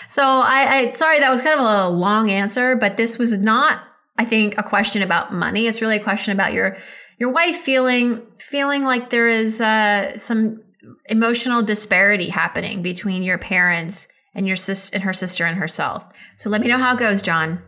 So 0.08 0.22
I, 0.22 0.68
I 0.72 0.90
sorry 0.92 1.18
that 1.18 1.30
was 1.30 1.40
kind 1.40 1.58
of 1.58 1.66
a 1.66 1.88
long 1.88 2.30
answer, 2.30 2.76
but 2.76 2.96
this 2.96 3.18
was 3.18 3.36
not, 3.38 3.82
I 4.18 4.24
think, 4.24 4.56
a 4.56 4.62
question 4.62 5.02
about 5.02 5.32
money. 5.32 5.66
It's 5.66 5.82
really 5.82 5.96
a 5.96 6.02
question 6.02 6.32
about 6.32 6.52
your 6.52 6.76
your 7.18 7.30
wife 7.30 7.56
feeling 7.56 8.26
feeling 8.38 8.84
like 8.84 9.10
there 9.10 9.28
is 9.28 9.60
uh, 9.60 10.16
some 10.16 10.62
emotional 11.06 11.62
disparity 11.62 12.28
happening 12.28 12.82
between 12.82 13.22
your 13.22 13.38
parents 13.38 14.08
and 14.34 14.46
your 14.46 14.56
sis 14.56 14.90
and 14.90 15.02
her 15.02 15.12
sister 15.12 15.44
and 15.44 15.58
herself. 15.58 16.04
So 16.36 16.48
let 16.48 16.60
me 16.60 16.68
know 16.68 16.78
how 16.78 16.94
it 16.94 17.00
goes, 17.00 17.22
John. 17.22 17.62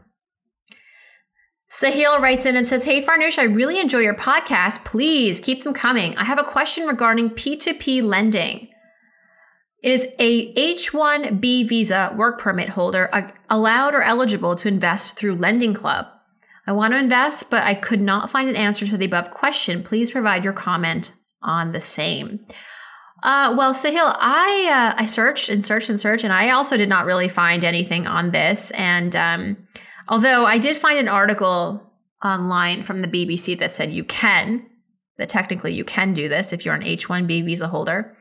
Sahil 1.71 2.19
writes 2.19 2.47
in 2.47 2.57
and 2.57 2.67
says, 2.67 2.85
Hey 2.85 3.05
Farnoosh, 3.05 3.39
I 3.39 3.45
really 3.45 3.79
enjoy 3.79 3.99
your 3.99 4.15
podcast. 4.15 4.85
Please 4.85 5.39
keep 5.39 5.63
them 5.63 5.75
coming. 5.75 6.17
I 6.17 6.25
have 6.25 6.41
a 6.41 6.45
question 6.45 6.87
regarding 6.87 7.31
P2P 7.31 8.03
lending. 8.03 8.69
Is 9.83 10.07
a 10.19 10.53
H1B 10.55 11.69
visa 11.69 12.13
work 12.17 12.39
permit 12.39 12.69
holder 12.69 13.09
allowed 13.49 13.95
or 13.95 14.03
eligible 14.03 14.55
to 14.57 14.69
invest 14.69 15.17
through 15.17 15.37
Lending 15.37 15.73
Club? 15.73 16.07
I 16.67 16.73
want 16.73 16.93
to 16.93 16.99
invest, 16.99 17.51
but 17.51 17.63
I 17.63 17.75
could 17.75 18.01
not 18.01 18.31
find 18.31 18.49
an 18.49 18.57
answer 18.57 18.87
to 18.87 18.97
the 18.97 19.07
above 19.07 19.31
question. 19.31 19.83
Please 19.83 20.11
provide 20.11 20.45
your 20.45 20.53
comment 20.53 21.13
on 21.43 21.73
the 21.73 21.81
same. 21.81 22.41
Uh, 23.23 23.55
well, 23.57 23.75
Sahil, 23.75 24.15
I 24.19 24.95
uh, 24.97 25.03
I 25.03 25.05
searched 25.05 25.49
and 25.49 25.65
searched 25.65 25.91
and 25.91 26.01
searched, 26.01 26.25
and 26.25 26.33
I 26.33 26.51
also 26.51 26.77
did 26.77 26.89
not 26.89 27.05
really 27.05 27.29
find 27.29 27.65
anything 27.65 28.07
on 28.07 28.31
this. 28.31 28.71
And 28.73 29.15
um, 29.15 29.57
although 30.09 30.47
I 30.47 30.59
did 30.59 30.77
find 30.77 30.99
an 30.99 31.09
article 31.09 31.83
online 32.25 32.83
from 32.83 33.03
the 33.03 33.09
BBC 33.09 33.59
that 33.59 33.75
said 33.75 33.93
you 33.93 34.05
can, 34.05 34.67
that 35.19 35.29
technically 35.29 35.75
you 35.75 35.85
can 35.85 36.15
do 36.15 36.29
this 36.29 36.53
if 36.53 36.65
you're 36.65 36.75
an 36.75 36.83
H-1B 36.83 37.45
visa 37.45 37.69
holder. 37.69 38.17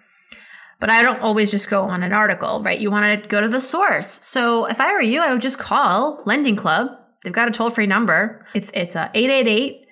But 0.79 0.89
I 0.89 1.01
don't 1.01 1.21
always 1.21 1.51
just 1.51 1.69
go 1.69 1.83
on 1.83 2.03
an 2.03 2.13
article, 2.13 2.61
right? 2.63 2.79
You 2.79 2.89
want 2.89 3.21
to 3.21 3.27
go 3.27 3.41
to 3.41 3.49
the 3.49 3.59
source. 3.59 4.07
So 4.25 4.65
if 4.65 4.79
I 4.79 4.93
were 4.93 5.01
you, 5.01 5.21
I 5.21 5.33
would 5.33 5.41
just 5.41 5.59
call 5.59 6.23
Lending 6.25 6.55
Club 6.55 6.98
They've 7.23 7.33
got 7.33 7.47
a 7.47 7.51
toll 7.51 7.69
free 7.69 7.87
number. 7.87 8.45
It's 8.53 8.71
it's 8.73 8.95
a 8.95 9.11
888 9.13 9.85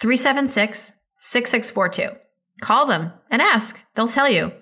376 0.00 0.92
6642. 1.16 2.18
Call 2.60 2.86
them 2.86 3.12
and 3.30 3.42
ask. 3.42 3.84
They'll 3.94 4.08
tell 4.08 4.28
you. 4.28 4.52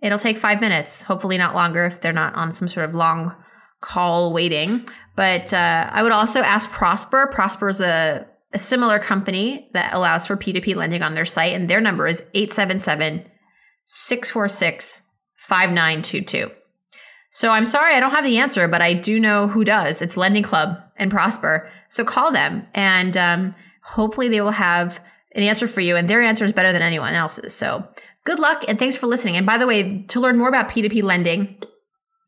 It'll 0.00 0.18
take 0.18 0.36
five 0.36 0.60
minutes, 0.60 1.02
hopefully 1.02 1.38
not 1.38 1.54
longer 1.54 1.84
if 1.86 2.00
they're 2.00 2.12
not 2.12 2.34
on 2.34 2.52
some 2.52 2.68
sort 2.68 2.84
of 2.88 2.94
long 2.94 3.34
call 3.80 4.32
waiting. 4.32 4.86
But 5.16 5.52
uh, 5.54 5.88
I 5.90 6.02
would 6.02 6.12
also 6.12 6.40
ask 6.40 6.70
Prosper. 6.70 7.28
Prosper 7.28 7.68
is 7.68 7.80
a, 7.80 8.26
a 8.52 8.58
similar 8.58 8.98
company 8.98 9.70
that 9.72 9.94
allows 9.94 10.26
for 10.26 10.36
P2P 10.36 10.76
lending 10.76 11.02
on 11.02 11.14
their 11.14 11.24
site, 11.24 11.54
and 11.54 11.70
their 11.70 11.80
number 11.80 12.06
is 12.06 12.22
877 12.34 13.24
646 13.84 15.02
5922. 15.36 16.50
So 17.34 17.50
I'm 17.50 17.64
sorry, 17.64 17.96
I 17.96 17.98
don't 17.98 18.12
have 18.12 18.22
the 18.22 18.38
answer, 18.38 18.68
but 18.68 18.80
I 18.80 18.94
do 18.94 19.18
know 19.18 19.48
who 19.48 19.64
does. 19.64 20.00
It's 20.00 20.16
Lending 20.16 20.44
Club 20.44 20.78
and 20.94 21.10
Prosper. 21.10 21.68
So 21.88 22.04
call 22.04 22.30
them 22.30 22.64
and 22.74 23.16
um, 23.16 23.56
hopefully 23.82 24.28
they 24.28 24.40
will 24.40 24.52
have 24.52 25.00
an 25.34 25.42
answer 25.42 25.66
for 25.66 25.80
you. 25.80 25.96
And 25.96 26.08
their 26.08 26.22
answer 26.22 26.44
is 26.44 26.52
better 26.52 26.70
than 26.70 26.80
anyone 26.80 27.14
else's. 27.14 27.52
So 27.52 27.88
good 28.22 28.38
luck 28.38 28.64
and 28.68 28.78
thanks 28.78 28.94
for 28.94 29.08
listening. 29.08 29.36
And 29.36 29.44
by 29.44 29.58
the 29.58 29.66
way, 29.66 30.02
to 30.02 30.20
learn 30.20 30.38
more 30.38 30.48
about 30.48 30.68
P2P 30.68 31.02
lending, 31.02 31.58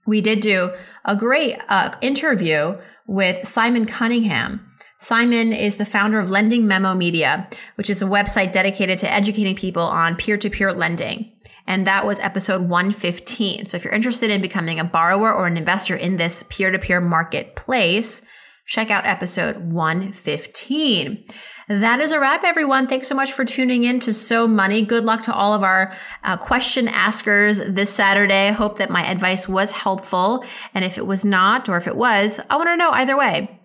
we 0.09 0.21
did 0.21 0.41
do 0.41 0.73
a 1.05 1.15
great 1.15 1.57
uh, 1.69 1.95
interview 2.01 2.77
with 3.07 3.47
Simon 3.47 3.87
Cunningham. 3.87 4.61
Simon 4.99 5.53
is 5.53 5.77
the 5.77 5.85
founder 5.85 6.19
of 6.19 6.31
Lending 6.31 6.67
Memo 6.67 6.95
Media, 6.95 7.49
which 7.77 7.91
is 7.91 8.03
a 8.03 8.07
website 8.07 8.53
dedicated 8.53 8.99
to 8.99 9.13
educating 9.13 9.55
people 9.55 9.85
on 9.85 10.17
peer 10.17 10.37
to 10.37 10.51
peer 10.51 10.73
lending 10.73 11.31
and 11.67 11.87
that 11.87 12.07
was 12.07 12.19
episode 12.21 12.63
115. 12.63 13.67
So 13.67 13.77
if 13.77 13.85
you're 13.85 13.93
interested 13.93 14.31
in 14.31 14.41
becoming 14.41 14.79
a 14.81 14.85
borrower 14.85 15.33
or 15.33 15.47
an 15.47 15.57
investor 15.57 15.97
in 15.97 16.17
this 16.17 16.45
peer 16.49 16.71
to 16.71 16.79
peer 16.79 17.01
marketplace, 17.01 18.23
check 18.67 18.91
out 18.91 19.07
episode 19.07 19.57
115. 19.73 21.25
That 21.69 22.01
is 22.01 22.13
a 22.13 22.21
wrap, 22.21 22.45
everyone. 22.45 22.87
Thanks 22.87 23.09
so 23.09 23.17
much 23.17 23.33
for 23.33 23.45
tuning 23.45 23.85
in 23.85 23.99
to 24.01 24.13
So 24.13 24.47
Money. 24.47 24.83
Good 24.83 25.05
luck 25.05 25.23
to 25.23 25.35
all 25.35 25.53
of 25.53 25.65
our 25.65 25.93
uh, 26.23 26.37
question 26.37 26.87
askers 26.87 27.59
this 27.59 27.93
Saturday. 27.93 28.53
Hope 28.53 28.79
that 28.79 28.89
my 28.89 29.05
advice 29.05 29.49
was 29.49 29.73
helpful. 29.73 30.45
And 30.75 30.85
if 30.85 30.97
it 30.97 31.07
was 31.07 31.25
not, 31.25 31.69
or 31.69 31.77
if 31.77 31.89
it 31.89 31.97
was, 31.97 32.39
I 32.49 32.57
want 32.57 32.69
to 32.69 32.77
know 32.77 32.91
either 32.91 33.17
way. 33.17 33.61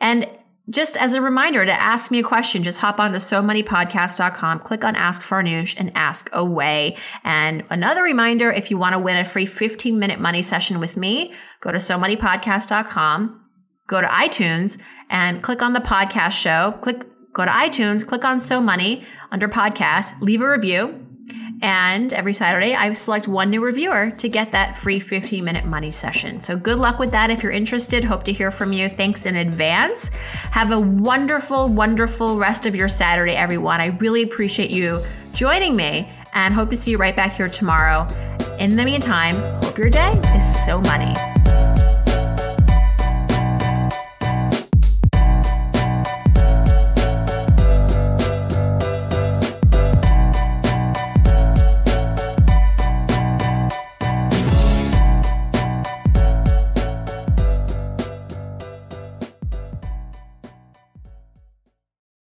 And 0.00 0.26
just 0.70 0.96
as 0.96 1.14
a 1.14 1.20
reminder 1.20 1.64
to 1.64 1.72
ask 1.72 2.10
me 2.10 2.20
a 2.20 2.22
question, 2.22 2.62
just 2.62 2.80
hop 2.80 3.00
on 3.00 3.12
to 3.12 3.18
SoMoneyPodcast.com, 3.18 4.60
click 4.60 4.84
on 4.84 4.94
Ask 4.94 5.22
Farnoosh 5.22 5.74
and 5.76 5.90
ask 5.94 6.30
away. 6.32 6.96
And 7.24 7.64
another 7.70 8.02
reminder, 8.02 8.50
if 8.50 8.70
you 8.70 8.78
want 8.78 8.92
to 8.92 8.98
win 8.98 9.18
a 9.18 9.24
free 9.24 9.46
15 9.46 9.98
minute 9.98 10.20
money 10.20 10.42
session 10.42 10.78
with 10.78 10.96
me, 10.96 11.34
go 11.60 11.72
to 11.72 11.78
SoMoneyPodcast.com, 11.78 13.40
go 13.88 14.00
to 14.00 14.06
iTunes 14.06 14.80
and 15.10 15.42
click 15.42 15.62
on 15.62 15.72
the 15.72 15.80
podcast 15.80 16.32
show, 16.32 16.78
click, 16.80 17.04
go 17.32 17.44
to 17.44 17.50
iTunes, 17.50 18.06
click 18.06 18.24
on 18.24 18.38
So 18.38 18.60
Money 18.60 19.04
under 19.30 19.48
podcast, 19.48 20.20
leave 20.20 20.42
a 20.42 20.50
review 20.50 21.06
and 21.62 22.12
every 22.12 22.32
Saturday, 22.32 22.74
I 22.74 22.92
select 22.92 23.28
one 23.28 23.48
new 23.48 23.62
reviewer 23.62 24.10
to 24.10 24.28
get 24.28 24.50
that 24.50 24.76
free 24.76 24.98
15 24.98 25.44
minute 25.44 25.64
money 25.64 25.92
session. 25.92 26.40
So 26.40 26.56
good 26.56 26.78
luck 26.78 26.98
with 26.98 27.12
that. 27.12 27.30
If 27.30 27.42
you're 27.42 27.52
interested, 27.52 28.02
hope 28.02 28.24
to 28.24 28.32
hear 28.32 28.50
from 28.50 28.72
you. 28.72 28.88
Thanks 28.88 29.26
in 29.26 29.36
advance. 29.36 30.08
Have 30.50 30.72
a 30.72 30.80
wonderful, 30.80 31.68
wonderful 31.68 32.36
rest 32.36 32.66
of 32.66 32.74
your 32.74 32.88
Saturday, 32.88 33.34
everyone. 33.34 33.80
I 33.80 33.86
really 34.00 34.22
appreciate 34.22 34.70
you 34.70 35.02
joining 35.32 35.76
me 35.76 36.12
and 36.34 36.52
hope 36.52 36.70
to 36.70 36.76
see 36.76 36.90
you 36.90 36.98
right 36.98 37.14
back 37.14 37.32
here 37.32 37.48
tomorrow. 37.48 38.06
In 38.58 38.76
the 38.76 38.84
meantime, 38.84 39.36
hope 39.62 39.78
your 39.78 39.90
day 39.90 40.20
is 40.34 40.64
so 40.64 40.80
money. 40.80 41.14